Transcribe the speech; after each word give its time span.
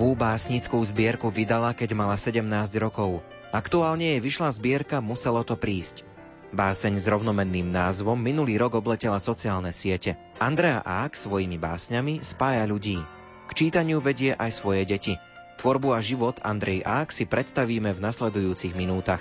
Prvú 0.00 0.16
básnickú 0.16 0.80
zbierku 0.80 1.28
vydala, 1.28 1.76
keď 1.76 1.92
mala 1.92 2.16
17 2.16 2.40
rokov. 2.80 3.20
Aktuálne 3.52 4.16
jej 4.16 4.20
vyšla 4.24 4.48
zbierka 4.48 5.04
Muselo 5.04 5.44
to 5.44 5.60
prísť. 5.60 6.08
Báseň 6.56 6.96
s 6.96 7.04
rovnomenným 7.04 7.68
názvom 7.68 8.16
minulý 8.16 8.56
rok 8.56 8.80
obletela 8.80 9.20
sociálne 9.20 9.76
siete. 9.76 10.16
Andrea 10.40 10.80
Ák 10.80 11.12
svojimi 11.12 11.60
básňami 11.60 12.24
spája 12.24 12.64
ľudí. 12.64 12.96
K 13.44 13.50
čítaniu 13.52 14.00
vedie 14.00 14.32
aj 14.32 14.64
svoje 14.64 14.88
deti. 14.88 15.20
Tvorbu 15.60 15.92
a 15.92 16.00
život 16.00 16.40
Andrej 16.40 16.80
Ák 16.80 17.12
si 17.12 17.28
predstavíme 17.28 17.92
v 17.92 18.00
nasledujúcich 18.00 18.72
minútach. 18.72 19.20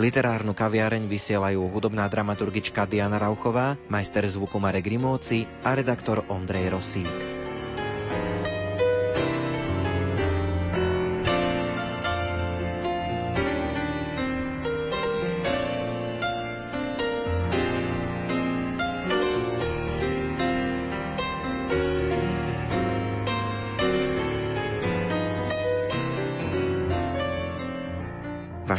Literárnu 0.00 0.56
kaviareň 0.56 1.12
vysielajú 1.12 1.68
hudobná 1.76 2.08
dramaturgička 2.08 2.88
Diana 2.88 3.20
Rauchová, 3.20 3.76
majster 3.92 4.24
zvuku 4.24 4.56
Marek 4.56 4.88
Rimóci 4.88 5.44
a 5.60 5.76
redaktor 5.76 6.24
Ondrej 6.32 6.72
Rosík. 6.72 7.29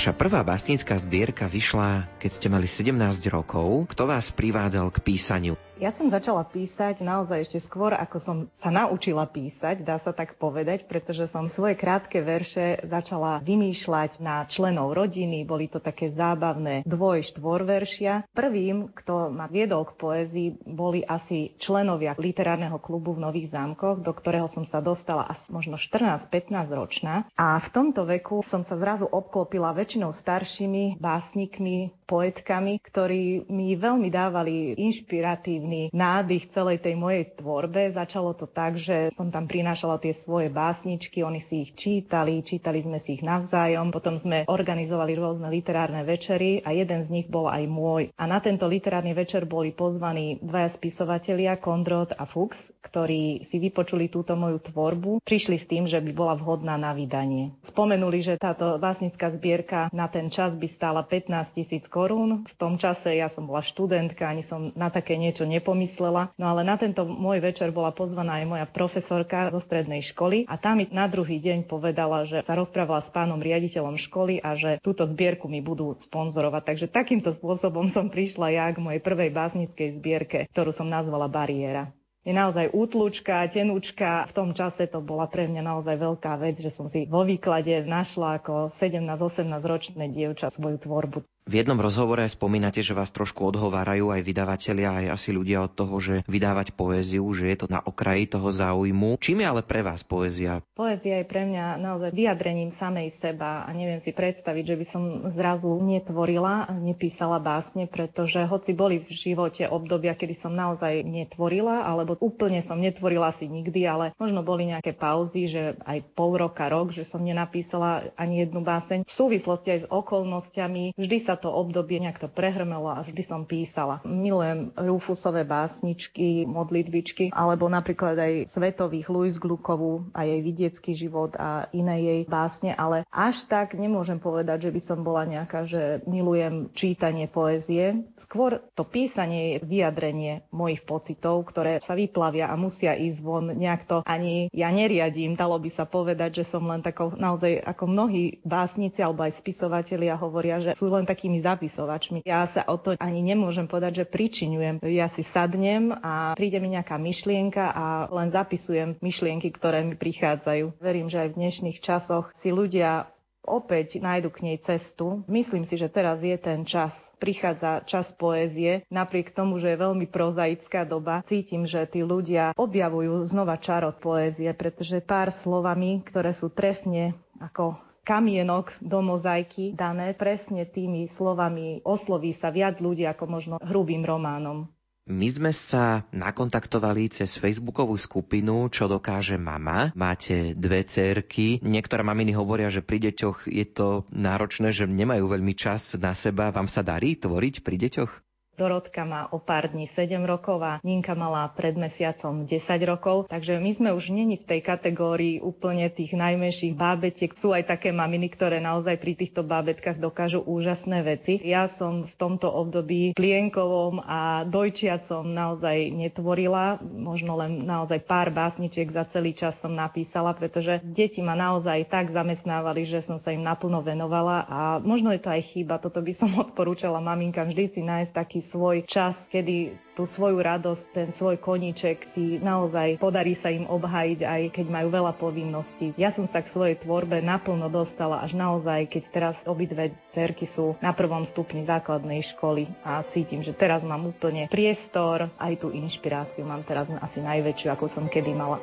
Vaša 0.02 0.18
prvá 0.18 0.42
básnická 0.42 0.98
zbierka 0.98 1.46
vyšla, 1.46 2.10
keď 2.18 2.32
ste 2.34 2.48
mali 2.50 2.66
17 2.66 3.22
rokov. 3.30 3.86
Kto 3.94 4.10
vás 4.10 4.34
privádzal 4.34 4.90
k 4.90 4.98
písaniu? 4.98 5.54
Ja 5.82 5.90
som 5.90 6.14
začala 6.14 6.46
písať 6.46 7.02
naozaj 7.02 7.50
ešte 7.50 7.58
skôr, 7.58 7.98
ako 7.98 8.18
som 8.22 8.38
sa 8.62 8.70
naučila 8.70 9.26
písať, 9.26 9.82
dá 9.82 9.98
sa 9.98 10.14
tak 10.14 10.38
povedať, 10.38 10.86
pretože 10.86 11.26
som 11.26 11.50
svoje 11.50 11.74
krátke 11.74 12.22
verše 12.22 12.86
začala 12.86 13.42
vymýšľať 13.42 14.22
na 14.22 14.46
členov 14.46 14.94
rodiny. 14.94 15.42
Boli 15.42 15.66
to 15.66 15.82
také 15.82 16.14
zábavné 16.14 16.86
dvoj, 16.86 17.26
štvor 17.26 17.66
veršia. 17.66 18.30
Prvým, 18.30 18.94
kto 18.94 19.34
ma 19.34 19.50
viedol 19.50 19.90
k 19.90 19.98
poézii, 19.98 20.50
boli 20.70 21.02
asi 21.02 21.58
členovia 21.58 22.14
literárneho 22.14 22.78
klubu 22.78 23.18
v 23.18 23.26
Nových 23.26 23.50
zámkoch, 23.50 24.06
do 24.06 24.14
ktorého 24.14 24.46
som 24.46 24.70
sa 24.70 24.86
dostala 24.86 25.34
asi 25.34 25.50
možno 25.50 25.82
14-15 25.82 26.78
ročná. 26.78 27.26
A 27.34 27.58
v 27.58 27.68
tomto 27.74 28.06
veku 28.06 28.46
som 28.46 28.62
sa 28.62 28.78
zrazu 28.78 29.10
obklopila 29.10 29.74
väčšinou 29.74 30.14
staršími 30.14 31.02
básnikmi, 31.02 31.90
poetkami, 32.06 32.78
ktorí 32.86 33.50
mi 33.50 33.74
veľmi 33.74 34.14
dávali 34.14 34.78
inšpiratívny 34.78 35.71
hlavný 35.72 35.96
nádych 35.96 36.52
celej 36.52 36.84
tej 36.84 37.00
mojej 37.00 37.24
tvorbe. 37.40 37.96
Začalo 37.96 38.36
to 38.36 38.44
tak, 38.44 38.76
že 38.76 39.16
som 39.16 39.32
tam 39.32 39.48
prinášala 39.48 40.04
tie 40.04 40.12
svoje 40.12 40.52
básničky, 40.52 41.24
oni 41.24 41.40
si 41.48 41.64
ich 41.64 41.72
čítali, 41.80 42.44
čítali 42.44 42.84
sme 42.84 43.00
si 43.00 43.16
ich 43.16 43.24
navzájom, 43.24 43.96
potom 43.96 44.20
sme 44.20 44.44
organizovali 44.52 45.16
rôzne 45.16 45.48
literárne 45.48 46.04
večery 46.04 46.60
a 46.68 46.76
jeden 46.76 47.08
z 47.08 47.10
nich 47.10 47.28
bol 47.32 47.48
aj 47.48 47.64
môj. 47.72 48.12
A 48.20 48.28
na 48.28 48.44
tento 48.44 48.68
literárny 48.68 49.16
večer 49.16 49.48
boli 49.48 49.72
pozvaní 49.72 50.44
dvaja 50.44 50.76
spisovatelia, 50.76 51.56
Kondrot 51.56 52.12
a 52.20 52.28
Fuchs, 52.28 52.60
ktorí 52.84 53.48
si 53.48 53.62
vypočuli 53.64 54.12
túto 54.12 54.36
moju 54.36 54.60
tvorbu, 54.60 55.24
prišli 55.24 55.56
s 55.56 55.70
tým, 55.70 55.88
že 55.88 56.04
by 56.04 56.12
bola 56.12 56.36
vhodná 56.36 56.76
na 56.76 56.92
vydanie. 56.92 57.56
Spomenuli, 57.64 58.20
že 58.20 58.36
táto 58.36 58.76
básnická 58.76 59.32
zbierka 59.32 59.88
na 59.96 60.12
ten 60.12 60.28
čas 60.28 60.52
by 60.52 60.68
stála 60.68 61.06
15 61.08 61.56
tisíc 61.56 61.88
korún. 61.88 62.44
V 62.44 62.56
tom 62.60 62.76
čase 62.76 63.16
ja 63.16 63.32
som 63.32 63.48
bola 63.48 63.64
študentka, 63.64 64.28
ani 64.28 64.44
som 64.44 64.74
na 64.76 64.90
také 64.90 65.16
niečo 65.16 65.46
nepomyslela. 65.62 66.34
No 66.42 66.50
ale 66.50 66.66
na 66.66 66.82
tento 66.82 67.06
môj 67.06 67.38
večer 67.38 67.70
bola 67.70 67.94
pozvaná 67.94 68.42
aj 68.42 68.50
moja 68.50 68.66
profesorka 68.66 69.54
zo 69.54 69.62
strednej 69.62 70.02
školy 70.02 70.50
a 70.50 70.58
tá 70.58 70.74
mi 70.74 70.90
na 70.90 71.06
druhý 71.06 71.38
deň 71.38 71.70
povedala, 71.70 72.26
že 72.26 72.42
sa 72.42 72.58
rozprávala 72.58 73.06
s 73.06 73.14
pánom 73.14 73.38
riaditeľom 73.38 74.02
školy 74.02 74.42
a 74.42 74.58
že 74.58 74.82
túto 74.82 75.06
zbierku 75.06 75.46
mi 75.46 75.62
budú 75.62 75.94
sponzorovať. 76.02 76.74
Takže 76.74 76.88
takýmto 76.90 77.38
spôsobom 77.38 77.94
som 77.94 78.10
prišla 78.10 78.50
ja 78.50 78.66
k 78.74 78.82
mojej 78.82 79.00
prvej 79.06 79.30
básnickej 79.30 80.02
zbierke, 80.02 80.50
ktorú 80.50 80.74
som 80.74 80.90
nazvala 80.90 81.30
Bariéra 81.30 81.94
je 82.22 82.34
naozaj 82.38 82.70
útlučka, 82.70 83.50
tenúčka. 83.50 84.30
V 84.30 84.34
tom 84.34 84.50
čase 84.54 84.86
to 84.86 85.02
bola 85.02 85.26
pre 85.26 85.50
mňa 85.50 85.66
naozaj 85.66 85.98
veľká 85.98 86.38
vec, 86.38 86.62
že 86.62 86.70
som 86.70 86.86
si 86.86 87.10
vo 87.10 87.26
výklade 87.26 87.82
našla 87.82 88.38
ako 88.42 88.70
17-18 88.78 89.50
ročné 89.66 90.06
dievča 90.14 90.54
svoju 90.54 90.78
tvorbu. 90.86 91.26
V 91.42 91.58
jednom 91.58 91.82
rozhovore 91.82 92.22
spomínate, 92.30 92.86
že 92.86 92.94
vás 92.94 93.10
trošku 93.10 93.44
odhovárajú 93.50 94.14
aj 94.14 94.22
vydavatelia, 94.24 94.94
aj 95.04 95.18
asi 95.18 95.30
ľudia 95.34 95.66
od 95.66 95.74
toho, 95.74 95.98
že 95.98 96.16
vydávať 96.30 96.78
poéziu, 96.78 97.26
že 97.34 97.50
je 97.50 97.58
to 97.60 97.68
na 97.68 97.82
okraji 97.82 98.30
toho 98.30 98.54
záujmu. 98.54 99.18
Čím 99.18 99.42
je 99.42 99.48
ale 99.50 99.62
pre 99.66 99.82
vás 99.82 100.06
poézia? 100.06 100.62
Poézia 100.78 101.20
je 101.20 101.26
pre 101.26 101.50
mňa 101.50 101.82
naozaj 101.82 102.14
vyjadrením 102.14 102.78
samej 102.78 103.18
seba 103.18 103.66
a 103.66 103.70
neviem 103.74 104.00
si 104.06 104.14
predstaviť, 104.14 104.64
že 104.64 104.76
by 104.80 104.86
som 104.86 105.04
zrazu 105.34 105.82
netvorila, 105.82 106.70
nepísala 106.78 107.42
básne, 107.42 107.90
pretože 107.90 108.46
hoci 108.46 108.78
boli 108.78 109.02
v 109.02 109.10
živote 109.10 109.66
obdobia, 109.66 110.14
kedy 110.14 110.38
som 110.40 110.54
naozaj 110.54 111.02
netvorila, 111.02 111.84
alebo 111.84 112.22
úplne 112.22 112.62
som 112.62 112.78
netvorila 112.78 113.34
asi 113.34 113.50
nikdy, 113.50 113.82
ale 113.90 114.06
možno 114.22 114.46
boli 114.46 114.70
nejaké 114.70 114.94
pauzy, 114.94 115.50
že 115.50 115.74
aj 115.90 116.06
pol 116.14 116.38
roka, 116.38 116.70
rok, 116.70 116.94
že 116.94 117.02
som 117.02 117.26
nenapísala 117.26 118.14
ani 118.14 118.46
jednu 118.46 118.62
báseň. 118.62 119.10
V 119.10 119.12
súvislosti 119.12 119.68
aj 119.74 119.80
s 119.84 119.90
okolnostiami 119.90 120.96
vždy 120.96 121.18
sa 121.28 121.31
sa 121.32 121.40
to 121.40 121.48
obdobie 121.48 122.04
nejak 122.04 122.20
to 122.20 122.28
prehrmelo 122.28 122.92
a 122.92 123.08
vždy 123.08 123.24
som 123.24 123.48
písala. 123.48 124.04
Milujem 124.04 124.76
Rufusové 124.76 125.48
básničky, 125.48 126.44
modlitbičky, 126.44 127.32
alebo 127.32 127.72
napríklad 127.72 128.20
aj 128.20 128.34
svetových 128.52 129.08
Louis 129.08 129.40
Glukovú 129.40 130.12
a 130.12 130.28
jej 130.28 130.44
vidiecký 130.44 130.92
život 130.92 131.32
a 131.40 131.72
iné 131.72 132.04
jej 132.04 132.22
básne, 132.28 132.76
ale 132.76 133.08
až 133.08 133.48
tak 133.48 133.80
nemôžem 133.80 134.20
povedať, 134.20 134.68
že 134.68 134.74
by 134.76 134.82
som 134.84 135.00
bola 135.08 135.24
nejaká, 135.24 135.64
že 135.64 136.04
milujem 136.04 136.68
čítanie 136.76 137.32
poézie. 137.32 138.04
Skôr 138.20 138.60
to 138.76 138.84
písanie 138.84 139.56
je 139.56 139.58
vyjadrenie 139.64 140.44
mojich 140.52 140.84
pocitov, 140.84 141.48
ktoré 141.48 141.80
sa 141.80 141.96
vyplavia 141.96 142.52
a 142.52 142.60
musia 142.60 142.92
ísť 142.98 143.20
von. 143.24 143.56
Nejak 143.56 143.88
to 143.88 143.98
ani 144.04 144.52
ja 144.52 144.68
neriadím. 144.68 145.40
Dalo 145.40 145.56
by 145.62 145.70
sa 145.72 145.88
povedať, 145.88 146.44
že 146.44 146.50
som 146.52 146.68
len 146.68 146.84
takou 146.84 147.16
naozaj 147.16 147.62
ako 147.64 147.88
mnohí 147.88 148.44
básnici 148.44 149.00
alebo 149.00 149.24
aj 149.24 149.40
spisovatelia 149.40 150.18
hovoria, 150.18 150.60
že 150.60 150.72
sú 150.74 150.90
len 150.90 151.06
takí 151.06 151.21
takými 151.22 151.46
zapisovačmi. 151.46 152.26
Ja 152.26 152.50
sa 152.50 152.66
o 152.66 152.82
to 152.82 152.98
ani 152.98 153.22
nemôžem 153.22 153.70
povedať, 153.70 154.02
že 154.02 154.10
pričiňujem. 154.10 154.82
Ja 154.90 155.06
si 155.14 155.22
sadnem 155.22 155.94
a 155.94 156.34
príde 156.34 156.58
mi 156.58 156.74
nejaká 156.74 156.98
myšlienka 156.98 157.70
a 157.70 158.10
len 158.10 158.34
zapisujem 158.34 158.98
myšlienky, 159.06 159.54
ktoré 159.54 159.86
mi 159.86 159.94
prichádzajú. 159.94 160.82
Verím, 160.82 161.14
že 161.14 161.22
aj 161.22 161.30
v 161.30 161.38
dnešných 161.38 161.78
časoch 161.78 162.34
si 162.42 162.50
ľudia 162.50 163.06
opäť 163.46 164.02
nájdu 164.02 164.34
k 164.34 164.50
nej 164.50 164.58
cestu. 164.66 165.22
Myslím 165.30 165.70
si, 165.70 165.78
že 165.78 165.94
teraz 165.94 166.26
je 166.26 166.34
ten 166.42 166.66
čas. 166.66 166.98
Prichádza 167.22 167.86
čas 167.86 168.10
poézie. 168.18 168.82
Napriek 168.90 169.38
tomu, 169.38 169.62
že 169.62 169.78
je 169.78 169.82
veľmi 169.82 170.10
prozaická 170.10 170.90
doba, 170.90 171.22
cítim, 171.30 171.70
že 171.70 171.86
tí 171.86 172.02
ľudia 172.02 172.58
objavujú 172.58 173.30
znova 173.30 173.62
čarot 173.62 174.02
poézie, 174.02 174.50
pretože 174.58 175.06
pár 175.06 175.30
slovami, 175.30 176.02
ktoré 176.02 176.34
sú 176.34 176.50
trefne 176.50 177.14
ako 177.38 177.78
kamienok 178.04 178.74
do 178.82 179.00
mozaiky 179.02 179.74
dané 179.74 180.14
presne 180.18 180.66
tými 180.66 181.10
slovami 181.10 181.82
osloví 181.86 182.34
sa 182.34 182.50
viac 182.50 182.82
ľudí 182.82 183.06
ako 183.06 183.24
možno 183.30 183.56
hrubým 183.62 184.06
románom. 184.06 184.70
My 185.10 185.28
sme 185.34 185.50
sa 185.50 186.06
nakontaktovali 186.14 187.10
cez 187.10 187.42
facebookovú 187.42 187.98
skupinu 187.98 188.70
Čo 188.70 188.86
dokáže 188.86 189.34
mama. 189.34 189.90
Máte 189.98 190.54
dve 190.54 190.86
cerky. 190.86 191.58
Niektoré 191.66 192.06
maminy 192.06 192.38
hovoria, 192.38 192.70
že 192.70 192.86
pri 192.86 193.10
deťoch 193.10 193.50
je 193.50 193.66
to 193.66 194.06
náročné, 194.14 194.70
že 194.70 194.86
nemajú 194.86 195.26
veľmi 195.26 195.58
čas 195.58 195.98
na 195.98 196.14
seba. 196.14 196.54
Vám 196.54 196.70
sa 196.70 196.86
darí 196.86 197.18
tvoriť 197.18 197.66
pri 197.66 197.76
deťoch? 197.82 198.31
Dorotka 198.60 199.08
má 199.08 199.32
o 199.32 199.40
pár 199.40 199.72
dní 199.72 199.88
7 199.96 200.28
rokov 200.28 200.60
a 200.60 200.84
Ninka 200.84 201.16
mala 201.16 201.48
pred 201.56 201.72
mesiacom 201.80 202.44
10 202.44 202.60
rokov, 202.84 203.32
takže 203.32 203.56
my 203.56 203.72
sme 203.72 203.90
už 203.96 204.12
není 204.12 204.36
v 204.36 204.44
tej 204.44 204.62
kategórii 204.62 205.40
úplne 205.40 205.88
tých 205.88 206.12
najmenších 206.12 206.76
bábetiek. 206.76 207.32
Sú 207.40 207.56
aj 207.56 207.72
také 207.72 207.96
maminy, 207.96 208.28
ktoré 208.28 208.60
naozaj 208.60 209.00
pri 209.00 209.16
týchto 209.16 209.48
bábetkách 209.48 210.04
dokážu 210.04 210.44
úžasné 210.44 211.00
veci. 211.00 211.40
Ja 211.42 211.72
som 211.72 212.06
v 212.06 212.14
tomto 212.20 212.52
období 212.52 213.16
klienkovom 213.16 214.04
a 214.04 214.44
dojčiacom 214.44 215.32
naozaj 215.32 215.88
netvorila, 215.96 216.78
možno 216.84 217.40
len 217.40 217.64
naozaj 217.64 218.04
pár 218.04 218.36
básničiek 218.36 218.92
za 218.92 219.08
celý 219.10 219.32
čas 219.32 219.56
som 219.64 219.72
napísala, 219.72 220.36
pretože 220.36 220.84
deti 220.84 221.24
ma 221.24 221.40
naozaj 221.40 221.88
tak 221.88 222.12
zamestnávali, 222.12 222.84
že 222.84 223.00
som 223.00 223.16
sa 223.24 223.32
im 223.32 223.48
naplno 223.48 223.80
venovala 223.80 224.44
a 224.46 224.60
možno 224.84 225.16
je 225.16 225.24
to 225.24 225.32
aj 225.32 225.42
chyba, 225.56 225.80
toto 225.80 226.04
by 226.04 226.12
som 226.12 226.30
odporúčala 226.44 227.00
maminkám 227.00 227.48
vždy 227.48 227.66
si 227.72 227.82
nájsť 227.82 228.12
taký 228.12 228.41
svoj 228.42 228.84
čas, 228.90 229.18
kedy 229.30 229.78
tú 229.94 230.10
svoju 230.10 230.42
radosť, 230.42 230.86
ten 230.92 231.10
svoj 231.14 231.38
koníček 231.38 232.10
si 232.10 232.42
naozaj 232.42 232.98
podarí 232.98 233.38
sa 233.38 233.54
im 233.54 233.70
obhajiť, 233.70 234.20
aj 234.26 234.42
keď 234.56 234.66
majú 234.72 234.88
veľa 234.90 235.14
povinností. 235.16 235.94
Ja 236.00 236.10
som 236.10 236.26
sa 236.26 236.42
k 236.42 236.52
svojej 236.52 236.76
tvorbe 236.82 237.22
naplno 237.22 237.70
dostala 237.70 238.24
až 238.26 238.34
naozaj, 238.34 238.90
keď 238.90 239.04
teraz 239.14 239.36
obidve 239.46 239.94
cerky 240.16 240.50
sú 240.50 240.74
na 240.82 240.92
prvom 240.96 241.24
stupni 241.28 241.64
základnej 241.68 242.26
školy 242.34 242.66
a 242.82 243.06
cítim, 243.14 243.46
že 243.46 243.54
teraz 243.54 243.86
mám 243.86 244.10
úplne 244.10 244.50
priestor, 244.50 245.30
aj 245.38 245.62
tú 245.62 245.70
inšpiráciu 245.70 246.44
mám 246.44 246.66
teraz 246.66 246.90
asi 247.00 247.22
najväčšiu, 247.22 247.68
ako 247.72 247.86
som 247.88 248.06
kedy 248.10 248.34
mala. 248.34 248.58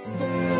thank 0.00 0.54
you 0.54 0.59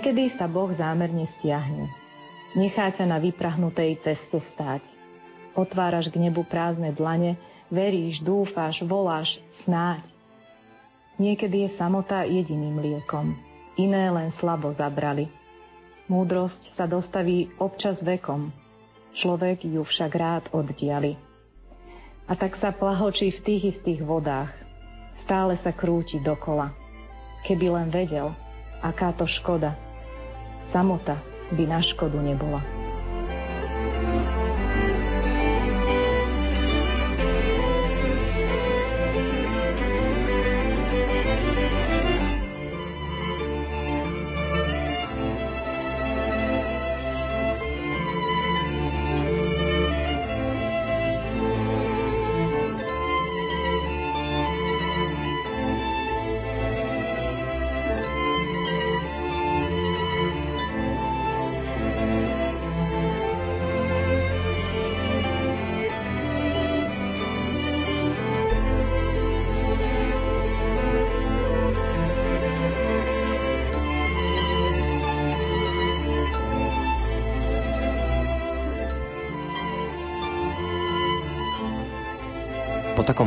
Niekedy 0.00 0.32
sa 0.32 0.48
Boh 0.48 0.72
zámerne 0.72 1.28
stiahne. 1.28 1.92
Nechá 2.56 2.88
ťa 2.88 3.04
na 3.04 3.20
vyprahnutej 3.20 4.00
ceste 4.00 4.40
stáť. 4.40 4.80
Otváraš 5.52 6.08
k 6.08 6.16
nebu 6.16 6.40
prázdne 6.40 6.88
dlane, 6.96 7.36
veríš, 7.68 8.24
dúfáš, 8.24 8.80
voláš, 8.80 9.44
snáď. 9.60 10.00
Niekedy 11.20 11.68
je 11.68 11.76
samota 11.76 12.24
jediným 12.24 12.80
liekom. 12.80 13.36
Iné 13.76 14.08
len 14.08 14.32
slabo 14.32 14.72
zabrali. 14.72 15.28
Múdrosť 16.08 16.72
sa 16.72 16.88
dostaví 16.88 17.52
občas 17.60 18.00
vekom. 18.00 18.56
Človek 19.12 19.68
ju 19.68 19.84
však 19.84 20.12
rád 20.16 20.48
oddiali. 20.56 21.20
A 22.24 22.32
tak 22.40 22.56
sa 22.56 22.72
plahočí 22.72 23.36
v 23.36 23.40
tých 23.44 23.76
istých 23.76 24.00
vodách. 24.00 24.48
Stále 25.20 25.60
sa 25.60 25.76
krúti 25.76 26.16
dokola. 26.24 26.72
Keby 27.44 27.68
len 27.68 27.92
vedel, 27.92 28.32
aká 28.80 29.12
to 29.12 29.28
škoda. 29.28 29.89
Samota 30.66 31.18
by 31.52 31.66
na 31.66 31.82
škodu 31.82 32.22
nebola. 32.22 32.79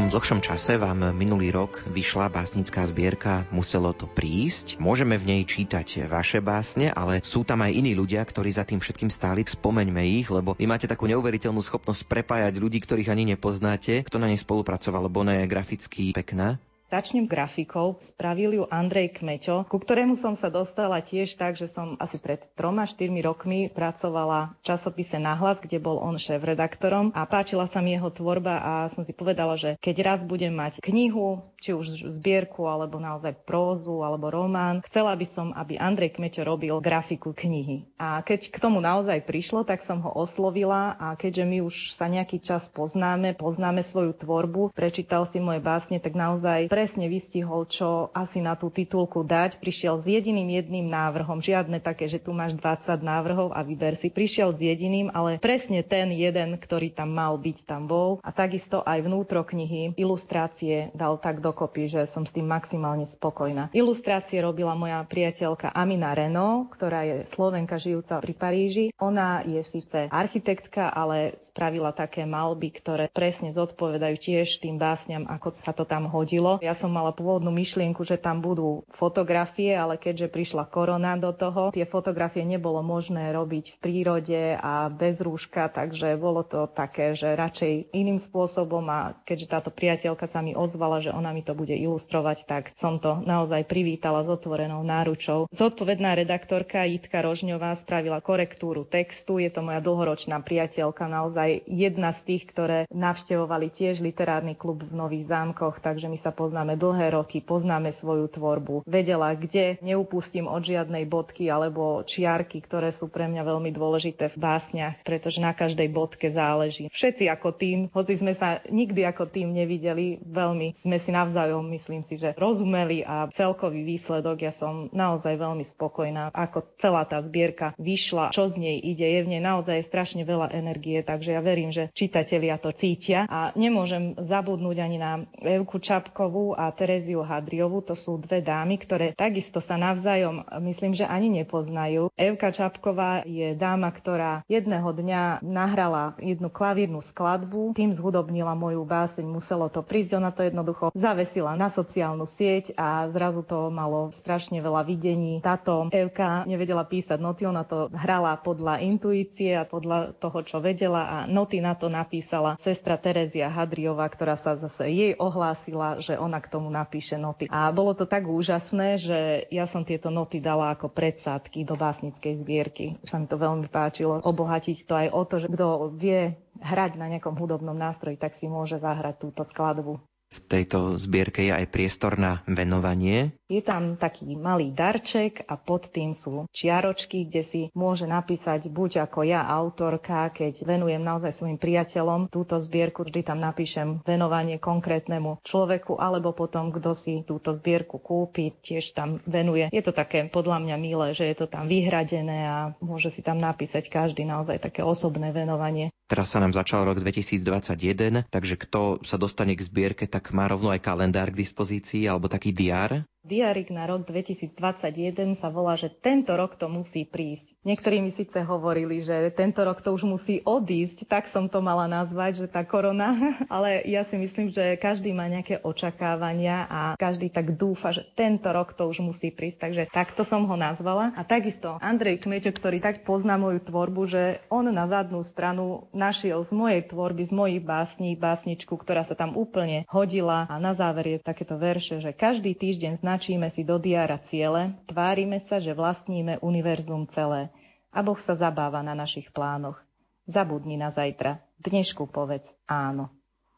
Takom 0.03 0.19
dlhšom 0.19 0.43
čase 0.43 0.75
vám 0.75 1.15
minulý 1.15 1.55
rok 1.55 1.79
vyšla 1.87 2.27
básnická 2.27 2.83
zbierka 2.83 3.47
Muselo 3.55 3.95
to 3.95 4.03
prísť. 4.03 4.75
Môžeme 4.75 5.15
v 5.15 5.31
nej 5.31 5.41
čítať 5.47 6.11
vaše 6.11 6.43
básne, 6.43 6.91
ale 6.91 7.23
sú 7.23 7.47
tam 7.47 7.63
aj 7.63 7.71
iní 7.71 7.95
ľudia, 7.95 8.19
ktorí 8.19 8.51
za 8.51 8.67
tým 8.67 8.83
všetkým 8.83 9.07
stáli. 9.07 9.47
Spomeňme 9.47 10.03
ich, 10.03 10.27
lebo 10.27 10.59
vy 10.59 10.67
máte 10.67 10.91
takú 10.91 11.07
neuveriteľnú 11.07 11.63
schopnosť 11.63 12.03
prepájať 12.03 12.59
ľudí, 12.59 12.83
ktorých 12.83 13.15
ani 13.15 13.31
nepoznáte. 13.31 14.03
Kto 14.03 14.19
na 14.19 14.27
nej 14.27 14.43
spolupracoval, 14.43 15.07
lebo 15.07 15.23
ona 15.23 15.39
je 15.39 15.47
graficky 15.47 16.11
pekná. 16.11 16.59
Začnem 16.93 17.25
grafikou. 17.25 17.97
Spravil 18.05 18.53
ju 18.53 18.63
Andrej 18.69 19.17
Kmeťo, 19.17 19.65
ku 19.65 19.81
ktorému 19.81 20.13
som 20.13 20.37
sa 20.37 20.53
dostala 20.53 21.01
tiež 21.01 21.33
tak, 21.41 21.57
že 21.57 21.65
som 21.65 21.97
asi 21.97 22.21
pred 22.21 22.45
troma, 22.53 22.85
štyrmi 22.85 23.17
rokmi 23.25 23.65
pracovala 23.73 24.53
v 24.61 24.69
časopise 24.69 25.17
Nahlas, 25.17 25.57
kde 25.57 25.81
bol 25.81 25.97
on 25.97 26.21
šéf-redaktorom 26.21 27.09
a 27.17 27.25
páčila 27.25 27.65
sa 27.65 27.81
mi 27.81 27.97
jeho 27.97 28.13
tvorba 28.13 28.61
a 28.61 28.73
som 28.93 29.09
si 29.09 29.09
povedala, 29.09 29.57
že 29.57 29.73
keď 29.81 29.95
raz 30.05 30.19
budem 30.21 30.53
mať 30.53 30.85
knihu, 30.85 31.41
či 31.57 31.73
už 31.73 32.13
zbierku, 32.13 32.69
alebo 32.69 33.01
naozaj 33.01 33.41
prózu, 33.41 34.05
alebo 34.05 34.29
román, 34.29 34.85
chcela 34.85 35.17
by 35.17 35.25
som, 35.33 35.49
aby 35.57 35.81
Andrej 35.81 36.21
Kmeťo 36.21 36.45
robil 36.45 36.77
grafiku 36.77 37.33
knihy. 37.33 37.89
A 37.97 38.21
keď 38.21 38.53
k 38.53 38.61
tomu 38.61 38.77
naozaj 38.77 39.25
prišlo, 39.25 39.65
tak 39.65 39.81
som 39.81 39.97
ho 40.05 40.13
oslovila 40.13 40.93
a 41.01 41.17
keďže 41.17 41.41
my 41.41 41.57
už 41.65 41.97
sa 41.97 42.05
nejaký 42.05 42.37
čas 42.37 42.69
poznáme, 42.69 43.33
poznáme 43.33 43.81
svoju 43.81 44.13
tvorbu, 44.13 44.69
prečítal 44.77 45.25
si 45.25 45.41
moje 45.41 45.57
básne, 45.57 45.97
tak 45.97 46.13
naozaj 46.13 46.69
pre 46.69 46.82
presne 46.83 47.07
vystihol, 47.07 47.63
čo 47.63 48.11
asi 48.11 48.43
na 48.43 48.59
tú 48.59 48.67
titulku 48.67 49.23
dať. 49.23 49.63
Prišiel 49.63 50.03
s 50.03 50.05
jediným 50.11 50.51
jedným 50.51 50.91
návrhom, 50.91 51.39
žiadne 51.39 51.79
také, 51.79 52.11
že 52.11 52.19
tu 52.19 52.35
máš 52.35 52.59
20 52.59 52.99
návrhov 52.99 53.55
a 53.55 53.63
vyber 53.63 53.95
si. 53.95 54.11
Prišiel 54.11 54.51
s 54.51 54.59
jediným, 54.59 55.07
ale 55.15 55.39
presne 55.39 55.79
ten 55.79 56.11
jeden, 56.11 56.59
ktorý 56.59 56.91
tam 56.91 57.15
mal 57.15 57.39
byť, 57.39 57.57
tam 57.63 57.87
bol. 57.87 58.19
A 58.19 58.35
takisto 58.35 58.83
aj 58.83 58.99
vnútro 58.99 59.47
knihy 59.47 59.95
ilustrácie 59.95 60.91
dal 60.91 61.15
tak 61.23 61.39
dokopy, 61.39 61.87
že 61.87 62.01
som 62.03 62.27
s 62.27 62.35
tým 62.35 62.51
maximálne 62.51 63.07
spokojná. 63.07 63.71
Ilustrácie 63.71 64.43
robila 64.43 64.75
moja 64.75 65.07
priateľka 65.07 65.71
Amina 65.71 66.11
Reno, 66.11 66.67
ktorá 66.67 67.07
je 67.07 67.15
Slovenka 67.31 67.79
žijúca 67.79 68.19
pri 68.19 68.35
Paríži. 68.35 68.85
Ona 68.99 69.47
je 69.47 69.63
síce 69.63 70.11
architektka, 70.11 70.91
ale 70.91 71.39
spravila 71.47 71.95
také 71.95 72.27
malby, 72.27 72.75
ktoré 72.75 73.07
presne 73.07 73.55
zodpovedajú 73.55 74.19
tiež 74.19 74.59
tým 74.59 74.75
básňam, 74.75 75.31
ako 75.31 75.55
sa 75.55 75.71
to 75.71 75.87
tam 75.87 76.11
hodilo. 76.11 76.59
Ja 76.59 76.72
som 76.73 76.89
mala 76.89 77.13
pôvodnú 77.13 77.53
myšlienku, 77.53 78.01
že 78.01 78.17
tam 78.17 78.41
budú 78.41 78.83
fotografie, 78.97 79.73
ale 79.77 80.01
keďže 80.01 80.33
prišla 80.33 80.67
korona 80.67 81.15
do 81.15 81.29
toho, 81.31 81.69
tie 81.69 81.85
fotografie 81.85 82.41
nebolo 82.43 82.81
možné 82.81 83.29
robiť 83.31 83.77
v 83.77 83.79
prírode 83.79 84.41
a 84.57 84.89
bez 84.89 85.21
rúška, 85.21 85.69
takže 85.69 86.17
bolo 86.17 86.41
to 86.41 86.65
také, 86.69 87.13
že 87.13 87.37
radšej 87.37 87.93
iným 87.93 88.19
spôsobom 88.19 88.83
a 88.89 89.13
keďže 89.23 89.47
táto 89.51 89.69
priateľka 89.69 90.25
sa 90.25 90.41
mi 90.41 90.57
ozvala, 90.57 91.03
že 91.03 91.13
ona 91.13 91.29
mi 91.29 91.45
to 91.45 91.53
bude 91.53 91.73
ilustrovať, 91.73 92.37
tak 92.49 92.63
som 92.73 92.97
to 92.97 93.21
naozaj 93.21 93.63
privítala 93.69 94.25
s 94.25 94.29
otvorenou 94.29 94.81
náručou. 94.81 95.45
Zodpovedná 95.53 96.17
redaktorka 96.17 96.87
Jitka 96.87 97.21
Rožňová 97.21 97.75
spravila 97.77 98.23
korektúru 98.23 98.87
textu, 98.87 99.37
je 99.37 99.51
to 99.51 99.61
moja 99.61 99.83
dlhoročná 99.83 100.39
priateľka, 100.41 101.05
naozaj 101.05 101.65
jedna 101.67 102.15
z 102.15 102.21
tých, 102.33 102.43
ktoré 102.49 102.79
navštevovali 102.89 103.67
tiež 103.69 103.99
literárny 103.99 104.55
klub 104.55 104.85
v 104.85 104.93
Nových 104.93 105.27
zámkoch, 105.27 105.83
takže 105.83 106.07
my 106.07 106.17
sa 106.21 106.31
poznáme 106.31 106.52
poznáme 106.53 106.77
dlhé 106.77 107.17
roky, 107.17 107.41
poznáme 107.41 107.89
svoju 107.89 108.29
tvorbu. 108.29 108.85
Vedela, 108.85 109.33
kde 109.33 109.81
neupustím 109.81 110.45
od 110.45 110.61
žiadnej 110.61 111.09
bodky 111.09 111.49
alebo 111.49 112.05
čiarky, 112.05 112.61
ktoré 112.61 112.93
sú 112.93 113.09
pre 113.09 113.25
mňa 113.25 113.41
veľmi 113.41 113.73
dôležité 113.73 114.29
v 114.29 114.37
básniach, 114.37 115.01
pretože 115.01 115.41
na 115.41 115.57
každej 115.57 115.89
bodke 115.89 116.29
záleží. 116.29 116.93
Všetci 116.93 117.25
ako 117.25 117.49
tým, 117.57 117.89
hoci 117.89 118.21
sme 118.21 118.37
sa 118.37 118.61
nikdy 118.69 119.01
ako 119.01 119.33
tým 119.33 119.49
nevideli, 119.49 120.21
veľmi 120.21 120.77
sme 120.77 121.01
si 121.01 121.09
navzájom, 121.09 121.65
myslím 121.73 122.05
si, 122.05 122.21
že 122.21 122.37
rozumeli 122.37 123.01
a 123.01 123.33
celkový 123.33 123.81
výsledok 123.81 124.45
ja 124.45 124.53
som 124.53 124.93
naozaj 124.93 125.33
veľmi 125.41 125.65
spokojná, 125.73 126.29
ako 126.37 126.69
celá 126.77 127.01
tá 127.09 127.17
zbierka 127.25 127.73
vyšla, 127.81 128.29
čo 128.29 128.45
z 128.45 128.61
nej 128.61 128.77
ide. 128.77 129.09
Je 129.09 129.25
v 129.25 129.31
nej 129.33 129.41
naozaj 129.41 129.89
strašne 129.89 130.21
veľa 130.21 130.53
energie, 130.53 131.01
takže 131.01 131.33
ja 131.33 131.41
verím, 131.41 131.73
že 131.73 131.89
čitatelia 131.97 132.61
to 132.61 132.69
cítia 132.77 133.25
a 133.25 133.49
nemôžem 133.57 134.13
zabudnúť 134.21 134.77
ani 134.77 135.01
na 135.01 135.25
Evku 135.41 135.81
Čapkovú, 135.81 136.42
a 136.51 136.67
Tereziu 136.75 137.23
Hadriovu. 137.23 137.79
To 137.87 137.95
sú 137.95 138.19
dve 138.19 138.43
dámy, 138.43 138.75
ktoré 138.75 139.15
takisto 139.15 139.63
sa 139.63 139.79
navzájom, 139.79 140.43
myslím, 140.67 140.91
že 140.91 141.07
ani 141.07 141.31
nepoznajú. 141.31 142.11
Evka 142.19 142.51
Čapková 142.51 143.23
je 143.23 143.55
dáma, 143.55 143.87
ktorá 143.95 144.43
jedného 144.51 144.91
dňa 144.91 145.39
nahrala 145.39 146.19
jednu 146.19 146.51
klavírnu 146.51 146.99
skladbu, 146.99 147.77
tým 147.79 147.95
zhudobnila 147.95 148.51
moju 148.59 148.83
báseň, 148.83 149.23
muselo 149.23 149.71
to 149.71 149.79
prísť, 149.79 150.19
ona 150.19 150.35
to 150.35 150.43
jednoducho 150.43 150.91
zavesila 150.91 151.55
na 151.55 151.71
sociálnu 151.71 152.27
sieť 152.27 152.75
a 152.75 153.07
zrazu 153.13 153.45
to 153.45 153.71
malo 153.71 154.11
strašne 154.11 154.59
veľa 154.59 154.83
videní. 154.83 155.39
Táto 155.39 155.87
Evka 155.93 156.43
nevedela 156.49 156.83
písať 156.83 157.21
noty, 157.21 157.45
ona 157.45 157.61
to 157.63 157.87
hrala 157.93 158.35
podľa 158.41 158.81
intuície 158.81 159.53
a 159.53 159.69
podľa 159.69 160.17
toho, 160.17 160.41
čo 160.41 160.57
vedela 160.57 161.05
a 161.05 161.17
noty 161.29 161.61
na 161.61 161.77
to 161.77 161.87
napísala 161.87 162.57
sestra 162.57 162.97
Terezia 162.97 163.53
Hadriová, 163.53 164.09
ktorá 164.09 164.33
sa 164.33 164.57
zase 164.57 164.89
jej 164.89 165.13
ohlásila, 165.19 166.01
že 166.01 166.17
ona 166.17 166.32
k 166.39 166.51
tomu 166.53 166.69
napíše 166.69 167.19
noty. 167.19 167.49
A 167.51 167.73
bolo 167.73 167.97
to 167.97 168.07
tak 168.07 168.29
úžasné, 168.29 169.01
že 169.01 169.19
ja 169.51 169.65
som 169.65 169.83
tieto 169.83 170.13
noty 170.13 170.39
dala 170.39 170.73
ako 170.73 170.89
predsádky 170.89 171.65
do 171.67 171.75
básnickej 171.75 172.33
zbierky. 172.41 172.85
Sa 173.05 173.19
mi 173.19 173.27
to 173.27 173.35
veľmi 173.35 173.67
páčilo. 173.67 174.21
Obohatiť 174.23 174.77
to 174.87 174.93
aj 174.93 175.07
o 175.11 175.21
to, 175.25 175.35
že 175.43 175.51
kto 175.51 175.93
vie 175.97 176.37
hrať 176.63 176.95
na 176.95 177.11
nejakom 177.11 177.35
hudobnom 177.35 177.75
nástroji, 177.75 178.15
tak 178.15 178.37
si 178.37 178.47
môže 178.47 178.79
zahrať 178.79 179.19
túto 179.19 179.43
skladbu. 179.43 179.99
V 180.33 180.39
tejto 180.49 180.97
zbierke 180.97 181.45
je 181.45 181.53
aj 181.53 181.69
priestor 181.69 182.17
na 182.17 182.41
venovanie. 182.49 183.37
Je 183.53 183.61
tam 183.61 184.01
taký 184.01 184.33
malý 184.33 184.73
darček 184.73 185.45
a 185.45 185.61
pod 185.61 185.93
tým 185.93 186.17
sú 186.17 186.49
čiaročky, 186.49 187.29
kde 187.29 187.45
si 187.45 187.61
môže 187.77 188.09
napísať 188.09 188.65
buď 188.65 189.05
ako 189.05 189.29
ja, 189.29 189.45
autorka, 189.45 190.33
keď 190.33 190.65
venujem 190.65 190.97
naozaj 190.97 191.37
svojim 191.37 191.61
priateľom 191.61 192.33
túto 192.33 192.57
zbierku, 192.57 193.05
vždy 193.05 193.21
tam 193.21 193.37
napíšem 193.37 194.01
venovanie 194.09 194.57
konkrétnemu 194.57 195.37
človeku, 195.45 196.01
alebo 196.01 196.33
potom, 196.33 196.73
kto 196.73 196.97
si 196.97 197.21
túto 197.21 197.53
zbierku 197.53 198.01
kúpi, 198.01 198.57
tiež 198.65 198.97
tam 198.97 199.21
venuje. 199.29 199.69
Je 199.69 199.85
to 199.85 199.93
také 199.93 200.25
podľa 200.25 200.57
mňa 200.65 200.75
milé, 200.81 201.13
že 201.13 201.29
je 201.29 201.35
to 201.37 201.45
tam 201.45 201.69
vyhradené 201.69 202.49
a 202.49 202.57
môže 202.81 203.13
si 203.13 203.21
tam 203.21 203.37
napísať 203.37 203.85
každý 203.85 204.25
naozaj 204.25 204.65
také 204.65 204.81
osobné 204.81 205.29
venovanie. 205.29 205.93
Teraz 206.09 206.33
sa 206.33 206.41
nám 206.41 206.57
začal 206.57 206.89
rok 206.89 206.97
2021, 207.05 208.25
takže 208.33 208.55
kto 208.57 209.05
sa 209.05 209.21
dostane 209.21 209.53
k 209.53 209.61
zbierke, 209.61 210.09
tak 210.09 210.33
má 210.33 210.49
rovno 210.49 210.73
aj 210.73 210.81
kalendár 210.81 211.29
k 211.29 211.45
dispozícii 211.45 212.09
alebo 212.09 212.25
taký 212.25 212.49
diár. 212.49 213.05
Diarik 213.23 213.71
na 213.71 213.87
rok 213.87 214.03
2021 214.03 215.39
sa 215.39 215.47
volá, 215.47 215.79
že 215.79 215.87
tento 215.87 216.35
rok 216.35 216.59
to 216.59 216.67
musí 216.67 217.07
prísť. 217.07 217.52
Niektorí 217.63 218.03
mi 218.03 218.11
síce 218.11 218.43
hovorili, 218.43 219.07
že 219.07 219.31
tento 219.31 219.63
rok 219.63 219.79
to 219.79 219.95
už 219.95 220.03
musí 220.03 220.43
odísť, 220.43 221.07
tak 221.07 221.31
som 221.31 221.47
to 221.47 221.63
mala 221.63 221.87
nazvať, 221.87 222.43
že 222.43 222.47
tá 222.51 222.67
korona, 222.67 223.15
ale 223.47 223.87
ja 223.87 224.03
si 224.03 224.19
myslím, 224.19 224.51
že 224.51 224.75
každý 224.75 225.15
má 225.15 225.31
nejaké 225.31 225.63
očakávania 225.63 226.67
a 226.67 226.81
každý 226.99 227.31
tak 227.31 227.55
dúfa, 227.55 227.95
že 227.95 228.03
tento 228.19 228.51
rok 228.51 228.75
to 228.75 228.83
už 228.91 228.99
musí 228.99 229.31
prísť, 229.31 229.57
takže 229.63 229.83
takto 229.95 230.27
som 230.27 230.43
ho 230.43 230.59
nazvala. 230.59 231.15
A 231.15 231.23
takisto 231.23 231.79
Andrej 231.79 232.27
Kmeťo, 232.27 232.51
ktorý 232.51 232.83
tak 232.83 233.07
pozná 233.07 233.39
moju 233.39 233.63
tvorbu, 233.63 234.11
že 234.11 234.43
on 234.51 234.67
na 234.67 234.83
zadnú 234.91 235.23
stranu 235.23 235.87
našiel 235.95 236.43
z 236.43 236.51
mojej 236.51 236.83
tvorby, 236.83 237.23
z 237.23 237.31
mojich 237.31 237.61
básní, 237.63 238.19
básničku, 238.19 238.75
ktorá 238.75 239.07
sa 239.07 239.15
tam 239.15 239.39
úplne 239.39 239.87
hodila 239.87 240.51
a 240.51 240.59
na 240.59 240.75
záver 240.75 241.15
je 241.15 241.23
takéto 241.23 241.55
verše, 241.55 242.03
že 242.03 242.11
každý 242.11 242.59
týždeň 242.59 242.99
značíme 242.99 243.47
si 243.55 243.63
do 243.63 243.79
diara 243.79 244.19
ciele, 244.27 244.75
tvárime 244.91 245.39
sa, 245.47 245.63
že 245.63 245.71
vlastníme 245.71 246.43
univerzum 246.43 247.07
celé 247.07 247.52
a 247.93 247.99
Boh 248.01 248.17
sa 248.17 248.33
zabáva 248.33 248.81
na 248.81 248.97
našich 248.97 249.29
plánoch. 249.29 249.77
Zabudni 250.25 250.75
na 250.75 250.89
zajtra. 250.89 251.45
Dnešku 251.61 252.09
povedz 252.09 252.49
áno. 252.65 253.13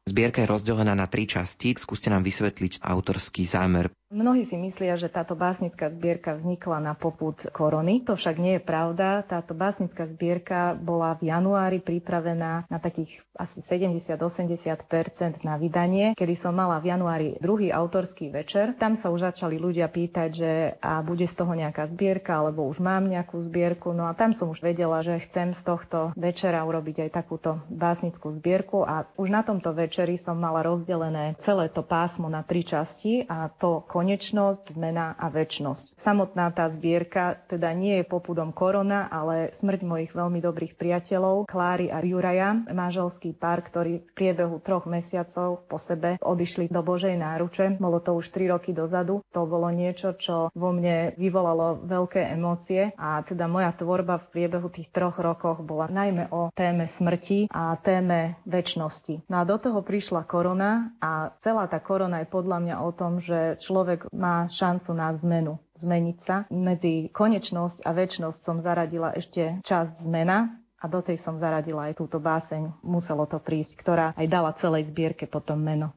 Zbierka 0.05 0.45
je 0.45 0.51
rozdelená 0.51 0.93
na 0.93 1.09
tri 1.09 1.25
časti. 1.25 1.73
Skúste 1.73 2.13
nám 2.13 2.21
vysvetliť 2.21 2.83
autorský 2.83 3.41
zámer 3.47 3.89
Mnohí 4.13 4.45
si 4.45 4.53
myslia, 4.53 5.01
že 5.01 5.09
táto 5.09 5.33
básnická 5.33 5.89
zbierka 5.89 6.38
vznikla 6.38 6.77
na 6.77 6.93
poput 6.93 7.41
korony. 7.50 8.05
To 8.05 8.13
však 8.13 8.38
nie 8.38 8.62
je 8.62 8.62
pravda. 8.62 9.25
Táto 9.25 9.57
básnická 9.57 10.05
zbierka 10.05 10.77
bola 10.77 11.17
v 11.17 11.33
januári 11.33 11.81
pripravená 11.81 12.69
na 12.69 12.77
takých 12.77 13.25
asi 13.33 13.65
70-80% 13.65 15.41
na 15.41 15.57
vydanie, 15.57 16.13
kedy 16.13 16.38
som 16.38 16.53
mala 16.53 16.77
v 16.79 16.93
januári 16.93 17.29
druhý 17.41 17.74
autorský 17.74 18.29
večer. 18.29 18.77
Tam 18.77 18.93
sa 18.93 19.09
už 19.09 19.25
začali 19.33 19.57
ľudia 19.57 19.89
pýtať, 19.89 20.29
že 20.29 20.51
a 20.85 21.01
bude 21.01 21.25
z 21.25 21.35
toho 21.35 21.57
nejaká 21.57 21.89
zbierka, 21.89 22.45
alebo 22.45 22.69
už 22.69 22.85
mám 22.85 23.09
nejakú 23.09 23.41
zbierku. 23.41 23.89
No 23.89 24.05
a 24.05 24.13
tam 24.13 24.38
som 24.38 24.53
už 24.53 24.62
vedela, 24.62 25.01
že 25.01 25.17
chcem 25.25 25.57
z 25.57 25.65
tohto 25.65 26.13
večera 26.13 26.62
urobiť 26.62 27.09
aj 27.09 27.25
takúto 27.25 27.57
básnickú 27.74 28.38
zbierku 28.38 28.85
a 28.85 29.09
už 29.17 29.33
na 29.33 29.41
tomto 29.41 29.74
večeri 29.74 30.21
som 30.21 30.38
mala 30.38 30.62
rozdelené 30.62 31.33
celé 31.41 31.74
to 31.74 31.81
pásmo 31.81 32.29
na 32.29 32.45
tri 32.45 32.62
časti 32.62 33.25
a 33.25 33.50
to 33.50 33.81
konečnosť, 33.95 34.75
zmena 34.75 35.15
a 35.15 35.31
väčnosť. 35.31 35.95
Samotná 35.95 36.51
tá 36.51 36.67
zbierka 36.67 37.39
teda 37.47 37.71
nie 37.71 38.03
je 38.03 38.09
popudom 38.11 38.51
korona, 38.51 39.07
ale 39.07 39.55
smrť 39.55 39.87
mojich 39.87 40.11
veľmi 40.11 40.43
dobrých 40.43 40.75
priateľov, 40.75 41.47
Kláry 41.47 41.87
a 41.87 42.03
Juraja, 42.03 42.51
manželský 42.67 43.31
pár, 43.31 43.63
ktorý 43.63 44.03
v 44.03 44.11
priebehu 44.11 44.59
troch 44.59 44.83
mesiacov 44.83 45.63
po 45.71 45.79
sebe 45.79 46.19
odišli 46.19 46.67
do 46.67 46.83
Božej 46.83 47.15
náruče. 47.15 47.79
Bolo 47.79 48.03
to 48.03 48.19
už 48.19 48.35
3 48.35 48.51
roky 48.51 48.75
dozadu. 48.75 49.23
To 49.31 49.47
bolo 49.47 49.71
niečo, 49.71 50.11
čo 50.19 50.51
vo 50.51 50.69
mne 50.75 51.15
vyvolalo 51.15 51.87
veľké 51.87 52.35
emócie 52.35 52.91
a 52.99 53.23
teda 53.23 53.47
moja 53.47 53.71
tvorba 53.71 54.19
v 54.19 54.29
priebehu 54.35 54.67
tých 54.67 54.91
troch 54.91 55.15
rokoch 55.21 55.61
bola 55.61 55.87
najmä 55.87 56.33
o 56.33 56.51
téme 56.51 56.89
smrti 56.89 57.47
a 57.53 57.77
téme 57.79 58.41
väčšnosti. 58.43 59.29
No 59.31 59.39
a 59.39 59.47
do 59.47 59.55
toho 59.61 59.85
prišla 59.85 60.25
korona 60.25 60.91
a 60.99 61.31
celá 61.45 61.69
tá 61.69 61.77
korona 61.77 62.25
je 62.25 62.33
podľa 62.33 62.57
mňa 62.59 62.75
o 62.81 62.89
tom, 62.91 63.21
že 63.21 63.61
človek 63.61 63.84
človek 63.85 64.09
má 64.09 64.49
šancu 64.49 64.97
na 64.97 65.13
zmenu, 65.21 65.61
zmeniť 65.77 66.17
sa. 66.25 66.49
Medzi 66.49 67.13
konečnosť 67.13 67.85
a 67.85 67.93
väčšnosť 67.93 68.39
som 68.41 68.57
zaradila 68.65 69.13
ešte 69.13 69.61
časť 69.61 70.01
zmena, 70.09 70.57
a 70.81 70.89
do 70.89 71.05
tej 71.05 71.21
som 71.21 71.37
zaradila 71.37 71.93
aj 71.93 72.01
túto 72.01 72.17
báseň. 72.17 72.81
Muselo 72.81 73.29
to 73.29 73.37
prísť, 73.37 73.77
ktorá 73.77 74.17
aj 74.17 74.25
dala 74.25 74.57
celej 74.57 74.89
zbierke 74.89 75.29
potom 75.29 75.61
meno. 75.61 75.93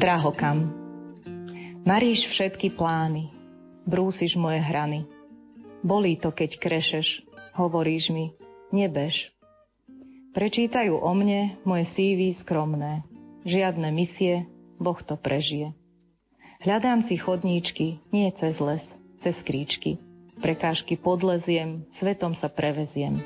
Drahokam. 0.00 0.79
Maríš 1.90 2.30
všetky 2.30 2.78
plány, 2.78 3.34
brúsiš 3.82 4.38
moje 4.38 4.62
hrany. 4.62 5.10
Bolí 5.82 6.14
to, 6.14 6.30
keď 6.30 6.62
krešeš, 6.62 7.26
hovoríš 7.50 8.14
mi, 8.14 8.30
nebež. 8.70 9.34
Prečítajú 10.30 10.94
o 10.94 11.10
mne 11.18 11.58
moje 11.66 11.90
CV 11.90 12.30
skromné. 12.30 13.02
Žiadne 13.42 13.90
misie, 13.90 14.46
Boh 14.78 15.02
to 15.02 15.18
prežije. 15.18 15.74
Hľadám 16.62 17.02
si 17.02 17.18
chodníčky, 17.18 17.98
nie 18.14 18.30
cez 18.38 18.62
les, 18.62 18.86
cez 19.26 19.42
kríčky. 19.42 19.98
Prekážky 20.38 20.94
podleziem, 20.94 21.90
svetom 21.90 22.38
sa 22.38 22.46
preveziem. 22.46 23.18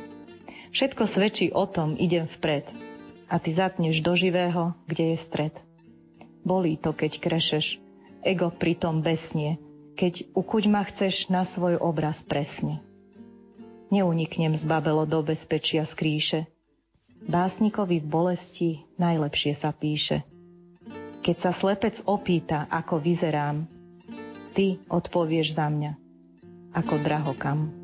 Všetko 0.72 1.04
svedčí 1.04 1.52
o 1.52 1.68
tom, 1.68 2.00
idem 2.00 2.24
vpred. 2.40 2.64
A 3.28 3.36
ty 3.36 3.52
zatneš 3.52 4.00
do 4.00 4.16
živého, 4.16 4.72
kde 4.88 5.12
je 5.12 5.16
stred. 5.20 5.52
Bolí 6.48 6.80
to, 6.80 6.96
keď 6.96 7.20
krešeš, 7.20 7.83
ego 8.24 8.48
pritom 8.50 9.04
besnie, 9.04 9.60
keď 9.94 10.32
ukuť 10.34 10.64
ma 10.66 10.82
chceš 10.82 11.30
na 11.30 11.44
svoj 11.46 11.78
obraz 11.78 12.24
presne. 12.24 12.80
Neuniknem 13.92 14.56
z 14.58 14.64
babelo 14.66 15.06
do 15.06 15.22
bezpečia 15.22 15.86
skrýše. 15.86 16.50
Básnikovi 17.24 18.02
v 18.02 18.06
bolesti 18.10 18.70
najlepšie 18.98 19.52
sa 19.54 19.70
píše. 19.70 20.26
Keď 21.22 21.36
sa 21.38 21.52
slepec 21.54 22.02
opýta, 22.04 22.66
ako 22.68 23.00
vyzerám, 23.00 23.64
ty 24.52 24.82
odpovieš 24.88 25.56
za 25.56 25.72
mňa, 25.72 25.92
ako 26.74 26.94
drahokam. 27.00 27.83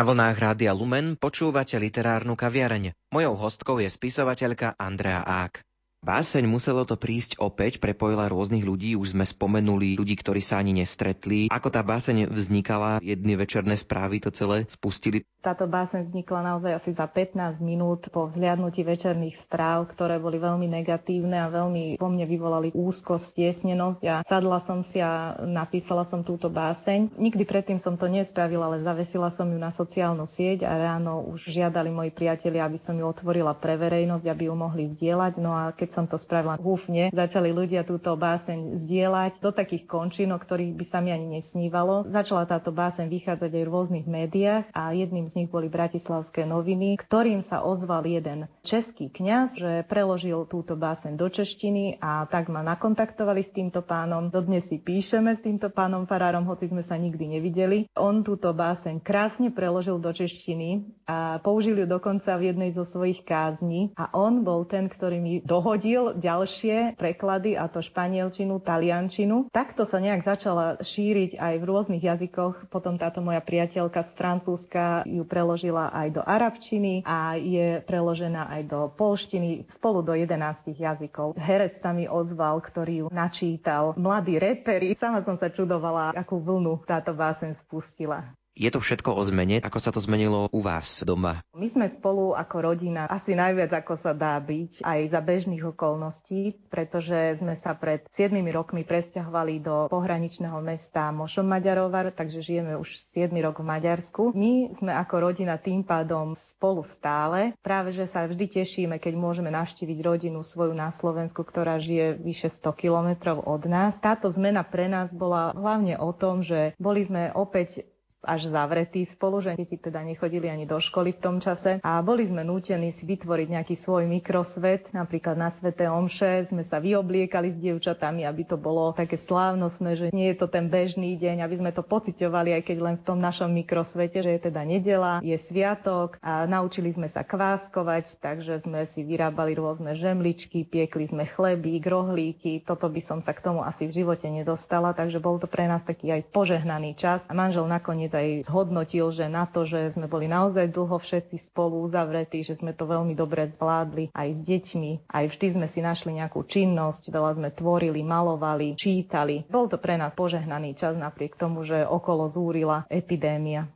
Na 0.00 0.08
vlnách 0.08 0.40
Rádia 0.40 0.72
Lumen 0.72 1.12
počúvate 1.20 1.76
literárnu 1.76 2.32
kaviareň. 2.32 2.96
Mojou 3.12 3.36
hostkou 3.36 3.84
je 3.84 3.92
spisovateľka 3.92 4.72
Andrea 4.80 5.20
Ák. 5.20 5.60
Báseň 6.00 6.48
muselo 6.48 6.88
to 6.88 6.96
prísť 6.96 7.36
opäť, 7.44 7.76
prepojila 7.76 8.32
rôznych 8.32 8.64
ľudí, 8.64 8.96
už 8.96 9.12
sme 9.12 9.28
spomenuli 9.28 10.00
ľudí, 10.00 10.16
ktorí 10.16 10.40
sa 10.40 10.56
ani 10.56 10.72
nestretli. 10.72 11.52
Ako 11.52 11.68
tá 11.68 11.84
báseň 11.84 12.32
vznikala, 12.32 13.04
jedny 13.04 13.36
večerné 13.36 13.76
správy 13.76 14.16
to 14.16 14.32
celé 14.32 14.64
spustili. 14.72 15.28
Táto 15.44 15.68
báseň 15.68 16.08
vznikla 16.08 16.40
naozaj 16.40 16.72
asi 16.72 16.90
za 16.96 17.04
15 17.04 17.60
minút 17.60 18.08
po 18.08 18.32
vzliadnutí 18.32 18.80
večerných 18.80 19.44
správ, 19.44 19.92
ktoré 19.92 20.16
boli 20.16 20.40
veľmi 20.40 20.68
negatívne 20.72 21.36
a 21.36 21.52
veľmi 21.52 22.00
po 22.00 22.08
mne 22.08 22.24
vyvolali 22.24 22.72
úzkosť, 22.72 23.36
tiesnenosť 23.36 24.00
a 24.08 24.14
sadla 24.24 24.60
som 24.64 24.80
si 24.80 25.04
a 25.04 25.36
napísala 25.44 26.08
som 26.08 26.24
túto 26.24 26.48
báseň. 26.48 27.12
Nikdy 27.16 27.44
predtým 27.44 27.76
som 27.76 28.00
to 28.00 28.08
nespravila, 28.08 28.72
ale 28.72 28.84
zavesila 28.84 29.28
som 29.28 29.52
ju 29.52 29.60
na 29.60 29.72
sociálnu 29.72 30.24
sieť 30.24 30.64
a 30.64 30.76
ráno 30.80 31.28
už 31.28 31.52
žiadali 31.52 31.92
moji 31.92 32.12
priatelia, 32.12 32.64
aby 32.64 32.80
som 32.80 32.96
ju 32.96 33.04
otvorila 33.04 33.52
pre 33.52 33.76
verejnosť, 33.76 34.24
aby 34.24 34.48
ju 34.48 34.54
mohli 34.56 34.92
zdieľať. 34.96 35.32
No 35.40 35.56
a 35.56 35.72
keď 35.72 35.88
keď 35.90 36.06
som 36.06 36.06
to 36.06 36.22
spravila 36.22 36.54
húfne, 36.54 37.10
začali 37.10 37.50
ľudia 37.50 37.82
túto 37.82 38.14
báseň 38.14 38.86
zdieľať 38.86 39.42
do 39.42 39.50
takých 39.50 39.90
končín, 39.90 40.30
o 40.30 40.38
ktorých 40.38 40.78
by 40.78 40.86
sa 40.86 41.02
mi 41.02 41.10
ani 41.10 41.42
nesnívalo. 41.42 42.06
Začala 42.06 42.46
táto 42.46 42.70
báseň 42.70 43.10
vychádzať 43.10 43.50
aj 43.50 43.64
v 43.66 43.72
rôznych 43.74 44.06
médiách 44.06 44.70
a 44.70 44.94
jedným 44.94 45.26
z 45.26 45.42
nich 45.42 45.50
boli 45.50 45.66
Bratislavské 45.66 46.46
noviny, 46.46 46.94
ktorým 46.94 47.42
sa 47.42 47.66
ozval 47.66 48.06
jeden 48.06 48.46
český 48.62 49.10
kňaz, 49.10 49.58
že 49.58 49.72
preložil 49.90 50.46
túto 50.46 50.78
báseň 50.78 51.18
do 51.18 51.26
češtiny 51.26 51.98
a 51.98 52.22
tak 52.30 52.46
ma 52.54 52.62
nakontaktovali 52.62 53.42
s 53.42 53.50
týmto 53.50 53.82
pánom. 53.82 54.30
Dodnes 54.30 54.70
si 54.70 54.78
píšeme 54.78 55.34
s 55.34 55.42
týmto 55.42 55.74
pánom 55.74 56.06
farárom, 56.06 56.46
hoci 56.46 56.70
sme 56.70 56.86
sa 56.86 56.94
nikdy 56.94 57.34
nevideli. 57.34 57.90
On 57.98 58.22
túto 58.22 58.54
báseň 58.54 59.02
krásne 59.02 59.50
preložil 59.50 59.98
do 59.98 60.14
češtiny 60.14 60.86
a 61.10 61.42
použil 61.42 61.82
ju 61.82 61.86
dokonca 61.90 62.38
v 62.38 62.54
jednej 62.54 62.70
zo 62.78 62.86
svojich 62.86 63.26
kázní 63.26 63.90
a 63.98 64.06
on 64.14 64.46
bol 64.46 64.62
ten, 64.70 64.86
ktorý 64.86 65.18
mi 65.18 65.34
dohodil 65.42 65.79
hodil 65.80 66.12
ďalšie 66.12 67.00
preklady, 67.00 67.56
a 67.56 67.64
to 67.64 67.80
španielčinu, 67.80 68.60
taliančinu. 68.60 69.48
Takto 69.48 69.88
sa 69.88 69.96
nejak 69.96 70.20
začala 70.20 70.76
šíriť 70.76 71.40
aj 71.40 71.54
v 71.56 71.64
rôznych 71.64 72.04
jazykoch. 72.04 72.68
Potom 72.68 73.00
táto 73.00 73.24
moja 73.24 73.40
priateľka 73.40 74.04
z 74.04 74.12
Francúzska 74.12 75.08
ju 75.08 75.24
preložila 75.24 75.88
aj 75.88 76.20
do 76.20 76.20
arabčiny 76.20 77.00
a 77.08 77.40
je 77.40 77.80
preložená 77.88 78.52
aj 78.60 78.62
do 78.68 78.92
polštiny, 78.92 79.64
spolu 79.72 80.04
do 80.04 80.12
11 80.12 80.68
jazykov. 80.76 81.40
Herec 81.40 81.80
sa 81.80 81.96
mi 81.96 82.04
ozval, 82.04 82.60
ktorý 82.60 82.94
ju 83.00 83.06
načítal. 83.08 83.96
Mladí 83.96 84.36
reperi. 84.36 84.92
Sama 85.00 85.24
som 85.24 85.40
sa 85.40 85.48
čudovala, 85.48 86.12
akú 86.12 86.36
vlnu 86.36 86.84
táto 86.84 87.16
básen 87.16 87.56
spustila. 87.64 88.36
Je 88.60 88.68
to 88.68 88.76
všetko 88.76 89.16
o 89.16 89.22
zmene? 89.24 89.64
Ako 89.64 89.80
sa 89.80 89.88
to 89.88 90.04
zmenilo 90.04 90.52
u 90.52 90.60
vás 90.60 91.00
doma? 91.00 91.40
My 91.56 91.72
sme 91.72 91.88
spolu 91.88 92.36
ako 92.36 92.60
rodina 92.60 93.08
asi 93.08 93.32
najviac 93.32 93.72
ako 93.72 93.96
sa 93.96 94.12
dá 94.12 94.36
byť 94.36 94.84
aj 94.84 95.00
za 95.08 95.20
bežných 95.24 95.64
okolností, 95.72 96.68
pretože 96.68 97.40
sme 97.40 97.56
sa 97.56 97.72
pred 97.72 98.04
7 98.12 98.36
rokmi 98.52 98.84
presťahovali 98.84 99.64
do 99.64 99.88
pohraničného 99.88 100.60
mesta 100.60 101.08
Mošom 101.08 101.48
Maďarovar, 101.48 102.12
takže 102.12 102.44
žijeme 102.44 102.76
už 102.76 103.00
7 103.16 103.32
rok 103.40 103.64
v 103.64 103.68
Maďarsku. 103.72 104.36
My 104.36 104.76
sme 104.76 104.92
ako 104.92 105.32
rodina 105.32 105.56
tým 105.56 105.80
pádom 105.80 106.36
spolu 106.36 106.84
stále. 106.84 107.56
Práve, 107.64 107.96
že 107.96 108.04
sa 108.04 108.28
vždy 108.28 108.60
tešíme, 108.60 109.00
keď 109.00 109.16
môžeme 109.16 109.48
navštíviť 109.48 110.04
rodinu 110.04 110.44
svoju 110.44 110.76
na 110.76 110.92
Slovensku, 110.92 111.48
ktorá 111.48 111.80
žije 111.80 112.20
vyše 112.20 112.52
100 112.52 112.76
kilometrov 112.76 113.40
od 113.40 113.64
nás. 113.64 113.96
Táto 114.04 114.28
zmena 114.28 114.60
pre 114.68 114.84
nás 114.84 115.16
bola 115.16 115.56
hlavne 115.56 115.96
o 115.96 116.12
tom, 116.12 116.44
že 116.44 116.76
boli 116.76 117.08
sme 117.08 117.32
opäť 117.32 117.88
až 118.20 118.52
zavretí 118.52 119.08
spolu, 119.08 119.40
že 119.40 119.56
deti 119.56 119.80
teda 119.80 120.04
nechodili 120.04 120.52
ani 120.52 120.68
do 120.68 120.76
školy 120.76 121.16
v 121.16 121.22
tom 121.22 121.36
čase. 121.40 121.80
A 121.80 122.04
boli 122.04 122.28
sme 122.28 122.44
nútení 122.44 122.92
si 122.92 123.08
vytvoriť 123.08 123.48
nejaký 123.48 123.74
svoj 123.80 124.04
mikrosvet, 124.04 124.92
napríklad 124.92 125.40
na 125.40 125.48
Svete 125.48 125.88
Omše 125.88 126.52
sme 126.52 126.60
sa 126.60 126.76
vyobliekali 126.78 127.56
s 127.56 127.56
dievčatami, 127.56 128.28
aby 128.28 128.42
to 128.44 128.60
bolo 128.60 128.92
také 128.92 129.16
slávnostné, 129.16 129.96
že 129.96 130.06
nie 130.12 130.32
je 130.32 130.36
to 130.36 130.46
ten 130.52 130.68
bežný 130.68 131.16
deň, 131.16 131.40
aby 131.40 131.54
sme 131.56 131.70
to 131.72 131.80
pociťovali, 131.80 132.60
aj 132.60 132.62
keď 132.68 132.76
len 132.78 132.96
v 133.00 133.06
tom 133.08 133.18
našom 133.18 133.48
mikrosvete, 133.48 134.20
že 134.20 134.36
je 134.36 134.40
teda 134.52 134.62
nedela, 134.68 135.24
je 135.24 135.36
sviatok 135.40 136.20
a 136.20 136.44
naučili 136.44 136.92
sme 136.92 137.08
sa 137.08 137.24
kváskovať, 137.24 138.20
takže 138.20 138.60
sme 138.60 138.84
si 138.84 139.00
vyrábali 139.00 139.56
rôzne 139.56 139.96
žemličky, 139.96 140.68
piekli 140.68 141.08
sme 141.08 141.24
chleby, 141.24 141.80
grohlíky, 141.80 142.62
toto 142.68 142.92
by 142.92 143.00
som 143.00 143.24
sa 143.24 143.32
k 143.32 143.40
tomu 143.40 143.64
asi 143.64 143.88
v 143.88 144.04
živote 144.04 144.28
nedostala, 144.28 144.92
takže 144.92 145.22
bol 145.22 145.40
to 145.40 145.48
pre 145.48 145.64
nás 145.64 145.80
taký 145.88 146.12
aj 146.12 146.28
požehnaný 146.28 146.94
čas. 147.00 147.24
A 147.30 147.32
manžel 147.32 147.64
nakoniec 147.64 148.09
nakoniec 148.10 148.42
aj 148.42 148.50
zhodnotil, 148.50 149.06
že 149.14 149.30
na 149.30 149.46
to, 149.46 149.62
že 149.62 149.94
sme 149.94 150.10
boli 150.10 150.26
naozaj 150.26 150.74
dlho 150.74 150.98
všetci 150.98 151.54
spolu 151.54 151.86
uzavretí, 151.86 152.42
že 152.42 152.58
sme 152.58 152.74
to 152.74 152.90
veľmi 152.90 153.14
dobre 153.14 153.46
zvládli 153.54 154.10
aj 154.10 154.28
s 154.34 154.40
deťmi, 154.42 154.90
aj 155.06 155.24
vždy 155.30 155.46
sme 155.54 155.66
si 155.70 155.78
našli 155.78 156.18
nejakú 156.18 156.42
činnosť, 156.42 157.14
veľa 157.14 157.38
sme 157.38 157.48
tvorili, 157.54 158.02
malovali, 158.02 158.74
čítali. 158.74 159.46
Bol 159.46 159.70
to 159.70 159.78
pre 159.78 159.94
nás 159.94 160.10
požehnaný 160.18 160.74
čas 160.74 160.98
napriek 160.98 161.38
tomu, 161.38 161.62
že 161.62 161.86
okolo 161.86 162.26
zúrila 162.34 162.82
epidémia. 162.90 163.70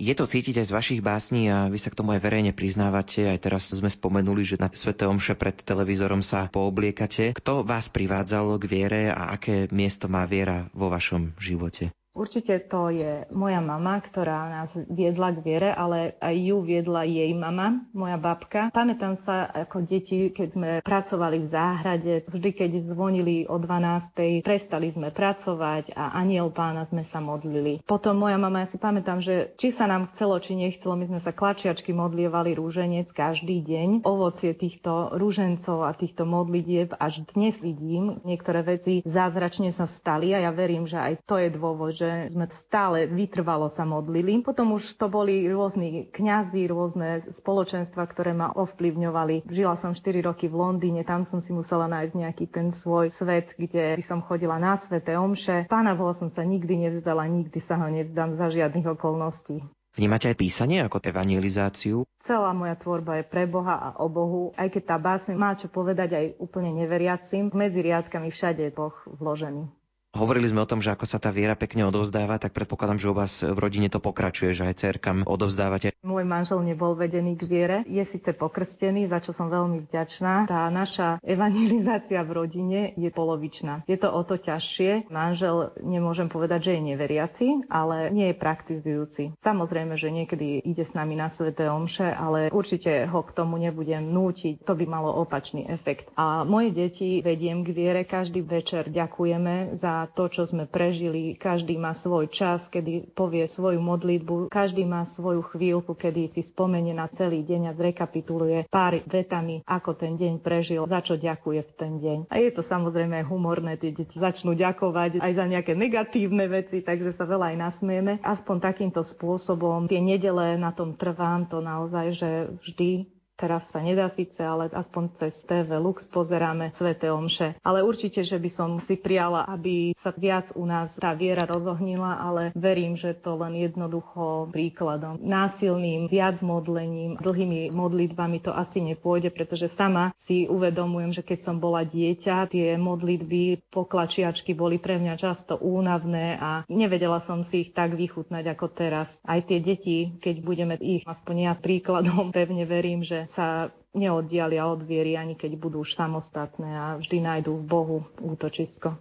Je 0.00 0.16
to 0.16 0.24
cítiť 0.24 0.64
aj 0.64 0.66
z 0.72 0.76
vašich 0.80 1.00
básní 1.04 1.52
a 1.52 1.68
vy 1.68 1.76
sa 1.76 1.92
k 1.92 1.98
tomu 2.00 2.16
aj 2.16 2.24
verejne 2.24 2.56
priznávate. 2.56 3.28
Aj 3.28 3.36
teraz 3.36 3.68
sme 3.68 3.92
spomenuli, 3.92 4.48
že 4.48 4.56
na 4.56 4.72
Svete 4.72 5.04
Omše 5.04 5.36
pred 5.36 5.60
televízorom 5.60 6.24
sa 6.24 6.48
poobliekate. 6.48 7.36
Kto 7.36 7.68
vás 7.68 7.92
privádzal 7.92 8.56
k 8.56 8.64
viere 8.64 9.02
a 9.12 9.36
aké 9.36 9.68
miesto 9.68 10.08
má 10.08 10.24
viera 10.24 10.72
vo 10.72 10.88
vašom 10.88 11.36
živote? 11.36 11.92
Určite 12.20 12.68
to 12.68 12.92
je 12.92 13.24
moja 13.32 13.64
mama, 13.64 13.96
ktorá 13.96 14.52
nás 14.52 14.76
viedla 14.92 15.32
k 15.32 15.40
viere, 15.40 15.72
ale 15.72 16.20
aj 16.20 16.36
ju 16.36 16.60
viedla 16.60 17.08
jej 17.08 17.32
mama, 17.32 17.80
moja 17.96 18.20
babka. 18.20 18.68
Pamätám 18.76 19.16
sa 19.24 19.48
ako 19.48 19.88
deti, 19.88 20.28
keď 20.28 20.48
sme 20.52 20.70
pracovali 20.84 21.40
v 21.40 21.48
záhrade, 21.48 22.12
vždy 22.28 22.50
keď 22.52 22.70
zvonili 22.92 23.48
o 23.48 23.56
12. 23.56 24.44
prestali 24.44 24.92
sme 24.92 25.08
pracovať 25.08 25.96
a 25.96 26.12
aniel 26.20 26.52
pána 26.52 26.84
sme 26.92 27.00
sa 27.08 27.24
modlili. 27.24 27.80
Potom 27.88 28.20
moja 28.20 28.36
mama, 28.36 28.62
ja 28.62 28.68
si 28.68 28.76
pamätám, 28.76 29.24
že 29.24 29.56
či 29.56 29.72
sa 29.72 29.88
nám 29.88 30.12
chcelo, 30.12 30.36
či 30.44 30.60
nechcelo, 30.60 31.00
my 31.00 31.08
sme 31.08 31.24
sa 31.24 31.32
klačiačky 31.32 31.96
modlievali 31.96 32.52
rúženec 32.52 33.08
každý 33.16 33.64
deň. 33.64 34.04
Ovocie 34.04 34.52
týchto 34.52 35.16
rúžencov 35.16 35.88
a 35.88 35.96
týchto 35.96 36.28
modlitieb 36.28 36.92
až 37.00 37.24
dnes 37.32 37.56
vidím. 37.64 38.20
Niektoré 38.28 38.60
veci 38.60 39.00
zázračne 39.08 39.72
sa 39.72 39.88
stali 39.88 40.36
a 40.36 40.44
ja 40.44 40.52
verím, 40.52 40.84
že 40.84 41.00
aj 41.00 41.24
to 41.24 41.40
je 41.40 41.48
dôvod, 41.48 41.96
že 41.96 42.09
sme 42.30 42.46
stále 42.50 43.06
vytrvalo 43.06 43.70
sa 43.70 43.86
modlili. 43.86 44.42
Potom 44.42 44.76
už 44.76 44.96
to 44.98 45.06
boli 45.10 45.46
rôzni 45.46 46.10
kňazi, 46.10 46.66
rôzne 46.70 47.08
spoločenstva, 47.30 48.06
ktoré 48.10 48.32
ma 48.32 48.50
ovplyvňovali. 48.54 49.48
Žila 49.48 49.74
som 49.78 49.92
4 49.92 50.26
roky 50.26 50.50
v 50.50 50.58
Londýne, 50.58 51.02
tam 51.06 51.22
som 51.22 51.38
si 51.38 51.50
musela 51.50 51.86
nájsť 51.90 52.14
nejaký 52.14 52.44
ten 52.50 52.74
svoj 52.74 53.10
svet, 53.12 53.54
kde 53.54 53.98
by 53.98 54.04
som 54.04 54.24
chodila 54.24 54.58
na 54.58 54.74
svete 54.76 55.14
omše. 55.16 55.70
Pána 55.70 55.94
Boha 55.94 56.12
som 56.16 56.28
sa 56.28 56.42
nikdy 56.42 56.90
nevzdala, 56.90 57.28
nikdy 57.30 57.58
sa 57.62 57.78
ho 57.80 57.88
nevzdám 57.88 58.34
za 58.38 58.50
žiadnych 58.50 58.86
okolností. 58.98 59.62
Vnímate 59.90 60.30
aj 60.30 60.38
písanie 60.38 60.86
ako 60.86 61.02
evangelizáciu? 61.02 62.06
Celá 62.22 62.54
moja 62.54 62.78
tvorba 62.78 63.18
je 63.18 63.24
pre 63.26 63.50
Boha 63.50 63.74
a 63.74 63.88
o 63.98 64.06
Bohu, 64.06 64.54
aj 64.54 64.70
keď 64.70 64.82
tá 64.86 64.96
básne 65.02 65.34
má 65.34 65.58
čo 65.58 65.66
povedať 65.66 66.14
aj 66.14 66.26
úplne 66.38 66.70
neveriacim, 66.70 67.50
medzi 67.50 67.82
riadkami 67.82 68.30
všade 68.30 68.70
je 68.70 68.72
Boh 68.72 68.94
vložený. 69.18 69.66
Hovorili 70.10 70.50
sme 70.50 70.66
o 70.66 70.66
tom, 70.66 70.82
že 70.82 70.90
ako 70.90 71.06
sa 71.06 71.22
tá 71.22 71.30
viera 71.30 71.54
pekne 71.54 71.86
odovzdáva, 71.86 72.42
tak 72.42 72.50
predpokladám, 72.50 72.98
že 72.98 73.10
u 73.10 73.14
vás 73.14 73.46
v 73.46 73.54
rodine 73.54 73.86
to 73.86 74.02
pokračuje, 74.02 74.58
že 74.58 74.66
aj 74.66 74.74
cerkam 74.82 75.22
odovzdávate. 75.22 75.94
Môj 76.02 76.26
manžel 76.26 76.66
nebol 76.66 76.98
vedený 76.98 77.38
k 77.38 77.46
viere, 77.46 77.78
je 77.86 78.02
síce 78.02 78.34
pokrstený, 78.34 79.06
za 79.06 79.22
čo 79.22 79.30
som 79.30 79.46
veľmi 79.46 79.86
vďačná. 79.86 80.50
Tá 80.50 80.66
naša 80.66 81.22
evangelizácia 81.22 82.26
v 82.26 82.30
rodine 82.42 82.80
je 82.98 83.06
polovičná. 83.14 83.86
Je 83.86 83.94
to 83.94 84.10
o 84.10 84.26
to 84.26 84.34
ťažšie. 84.34 85.06
Manžel 85.14 85.78
nemôžem 85.78 86.26
povedať, 86.26 86.68
že 86.68 86.72
je 86.74 86.86
neveriaci, 86.90 87.46
ale 87.70 88.10
nie 88.10 88.34
je 88.34 88.40
praktizujúci. 88.40 89.22
Samozrejme, 89.38 89.94
že 89.94 90.10
niekedy 90.10 90.66
ide 90.66 90.82
s 90.82 90.90
nami 90.90 91.14
na 91.14 91.30
sveté 91.30 91.70
omše, 91.70 92.10
ale 92.10 92.50
určite 92.50 93.06
ho 93.06 93.22
k 93.22 93.30
tomu 93.30 93.62
nebudem 93.62 94.10
nútiť. 94.10 94.66
To 94.66 94.74
by 94.74 94.84
malo 94.90 95.14
opačný 95.22 95.70
efekt. 95.70 96.10
A 96.18 96.42
moje 96.42 96.74
deti 96.74 97.22
vediem 97.22 97.62
k 97.62 97.70
viere. 97.70 98.02
Každý 98.02 98.42
večer 98.42 98.90
ďakujeme 98.90 99.78
za 99.78 99.99
to, 100.08 100.30
čo 100.30 100.46
sme 100.46 100.64
prežili. 100.64 101.34
Každý 101.36 101.76
má 101.76 101.92
svoj 101.92 102.30
čas, 102.30 102.70
kedy 102.70 103.12
povie 103.12 103.44
svoju 103.44 103.82
modlitbu. 103.82 104.48
Každý 104.48 104.86
má 104.86 105.04
svoju 105.04 105.44
chvíľku, 105.50 105.98
kedy 105.98 106.32
si 106.32 106.40
spomenie 106.46 106.96
na 106.96 107.10
celý 107.12 107.42
deň 107.44 107.72
a 107.72 107.76
zrekapituluje 107.76 108.68
pár 108.70 109.02
vetami, 109.04 109.60
ako 109.66 109.98
ten 109.98 110.16
deň 110.16 110.40
prežil, 110.40 110.86
za 110.86 111.02
čo 111.02 111.18
ďakuje 111.18 111.60
v 111.60 111.72
ten 111.76 111.92
deň. 111.98 112.18
A 112.30 112.40
je 112.40 112.50
to 112.54 112.62
samozrejme 112.62 113.20
humorné, 113.26 113.76
tie 113.76 113.92
deti 113.92 114.16
začnú 114.16 114.56
ďakovať 114.56 115.18
aj 115.20 115.32
za 115.34 115.44
nejaké 115.44 115.72
negatívne 115.74 116.46
veci, 116.46 116.80
takže 116.80 117.12
sa 117.12 117.26
veľa 117.26 117.52
aj 117.52 117.56
nasmieme. 117.58 118.12
Aspoň 118.22 118.56
takýmto 118.62 119.02
spôsobom 119.02 119.90
tie 119.90 119.98
nedele 119.98 120.54
na 120.56 120.70
tom 120.70 120.94
trvám, 120.94 121.50
to 121.50 121.58
naozaj, 121.58 122.14
že 122.14 122.30
vždy 122.62 123.19
Teraz 123.40 123.72
sa 123.72 123.80
nedá 123.80 124.12
síce, 124.12 124.44
ale 124.44 124.68
aspoň 124.68 125.16
cez 125.16 125.40
TV 125.48 125.80
Lux 125.80 126.04
pozeráme 126.04 126.76
Svete 126.76 127.08
Omše. 127.08 127.56
Ale 127.64 127.80
určite, 127.80 128.20
že 128.20 128.36
by 128.36 128.50
som 128.52 128.76
si 128.76 129.00
prijala, 129.00 129.48
aby 129.48 129.96
sa 129.96 130.12
viac 130.12 130.52
u 130.52 130.68
nás 130.68 130.92
tá 131.00 131.16
viera 131.16 131.48
rozohnila, 131.48 132.20
ale 132.20 132.52
verím, 132.52 133.00
že 133.00 133.16
to 133.16 133.40
len 133.40 133.56
jednoducho 133.56 134.52
príkladom. 134.52 135.16
Násilným 135.24 136.12
viac 136.12 136.44
modlením, 136.44 137.16
dlhými 137.16 137.72
modlitbami 137.72 138.44
to 138.44 138.52
asi 138.52 138.84
nepôjde, 138.84 139.32
pretože 139.32 139.72
sama 139.72 140.12
si 140.20 140.44
uvedomujem, 140.44 141.16
že 141.16 141.24
keď 141.24 141.48
som 141.48 141.56
bola 141.56 141.80
dieťa, 141.80 142.52
tie 142.52 142.76
modlitby 142.76 143.72
poklačiačky 143.72 144.52
boli 144.52 144.76
pre 144.76 145.00
mňa 145.00 145.16
často 145.16 145.56
únavné 145.56 146.36
a 146.36 146.68
nevedela 146.68 147.24
som 147.24 147.40
si 147.40 147.64
ich 147.64 147.70
tak 147.72 147.96
vychutnať 147.96 148.52
ako 148.52 148.66
teraz. 148.68 149.16
Aj 149.24 149.40
tie 149.40 149.64
deti, 149.64 150.12
keď 150.20 150.44
budeme 150.44 150.76
ich 150.76 151.08
aspoň 151.08 151.36
ja 151.48 151.52
príkladom, 151.56 152.36
pevne 152.36 152.68
verím, 152.68 153.00
že 153.00 153.29
sa 153.30 153.70
neoddialia 153.90 154.66
od 154.66 154.82
viery, 154.82 155.14
ani 155.14 155.34
keď 155.34 155.54
budú 155.56 155.82
už 155.82 155.94
samostatné 155.94 156.70
a 156.70 156.86
vždy 156.98 157.18
nájdú 157.18 157.56
v 157.56 157.64
Bohu 157.64 157.96
útočisko. 158.18 158.98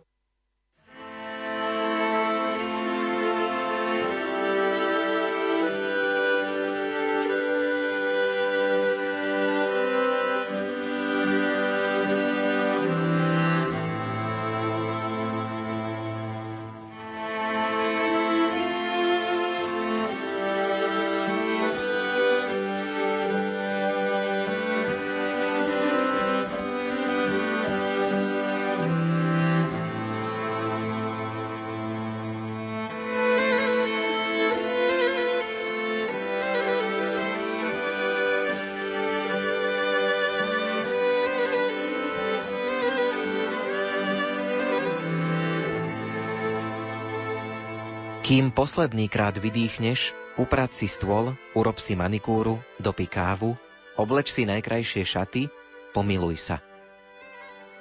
Posledný 48.50 49.08
krát 49.08 49.36
vydýchneš, 49.36 50.16
uprac 50.40 50.72
si 50.76 50.88
stôl, 50.88 51.36
urob 51.56 51.78
si 51.80 51.96
manikúru, 51.96 52.60
dopí 52.80 53.08
kávu, 53.08 53.56
obleč 54.00 54.32
si 54.32 54.48
najkrajšie 54.48 55.04
šaty, 55.04 55.48
pomiluj 55.92 56.40
sa. 56.40 56.58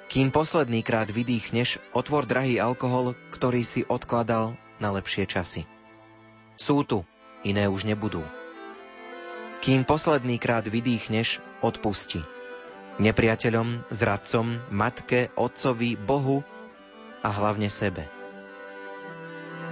Kým 0.09 0.33
posledný 0.33 0.81
krát 0.81 1.07
vydýchneš, 1.07 1.77
otvor 1.93 2.25
drahý 2.25 2.57
alkohol, 2.57 3.13
ktorý 3.29 3.61
si 3.61 3.85
odkladal 3.85 4.57
na 4.81 4.89
lepšie 4.89 5.29
časy. 5.29 5.69
Sú 6.57 6.81
tu, 6.83 7.05
iné 7.45 7.69
už 7.69 7.85
nebudú. 7.85 8.25
Kým 9.61 9.85
posledný 9.85 10.41
krát 10.41 10.65
vydýchneš, 10.65 11.39
odpusti. 11.61 12.19
Nepriateľom, 12.99 13.87
zradcom, 13.93 14.59
matke, 14.73 15.31
otcovi, 15.39 15.95
Bohu 15.95 16.43
a 17.23 17.29
hlavne 17.31 17.71
sebe. 17.71 18.18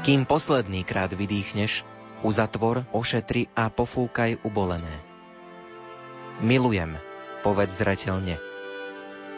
Kým 0.06 0.30
posledný 0.30 0.86
krát 0.86 1.14
vydýchneš, 1.14 1.82
uzatvor, 2.22 2.86
ošetri 2.94 3.50
a 3.58 3.70
pofúkaj 3.70 4.42
ubolené. 4.46 5.02
Milujem, 6.42 6.98
povedz 7.42 7.82
zretelne, 7.82 8.38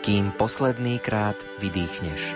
kým 0.03 0.35
posledný 0.35 0.99
krát 0.99 1.39
vydýchneš. 1.63 2.35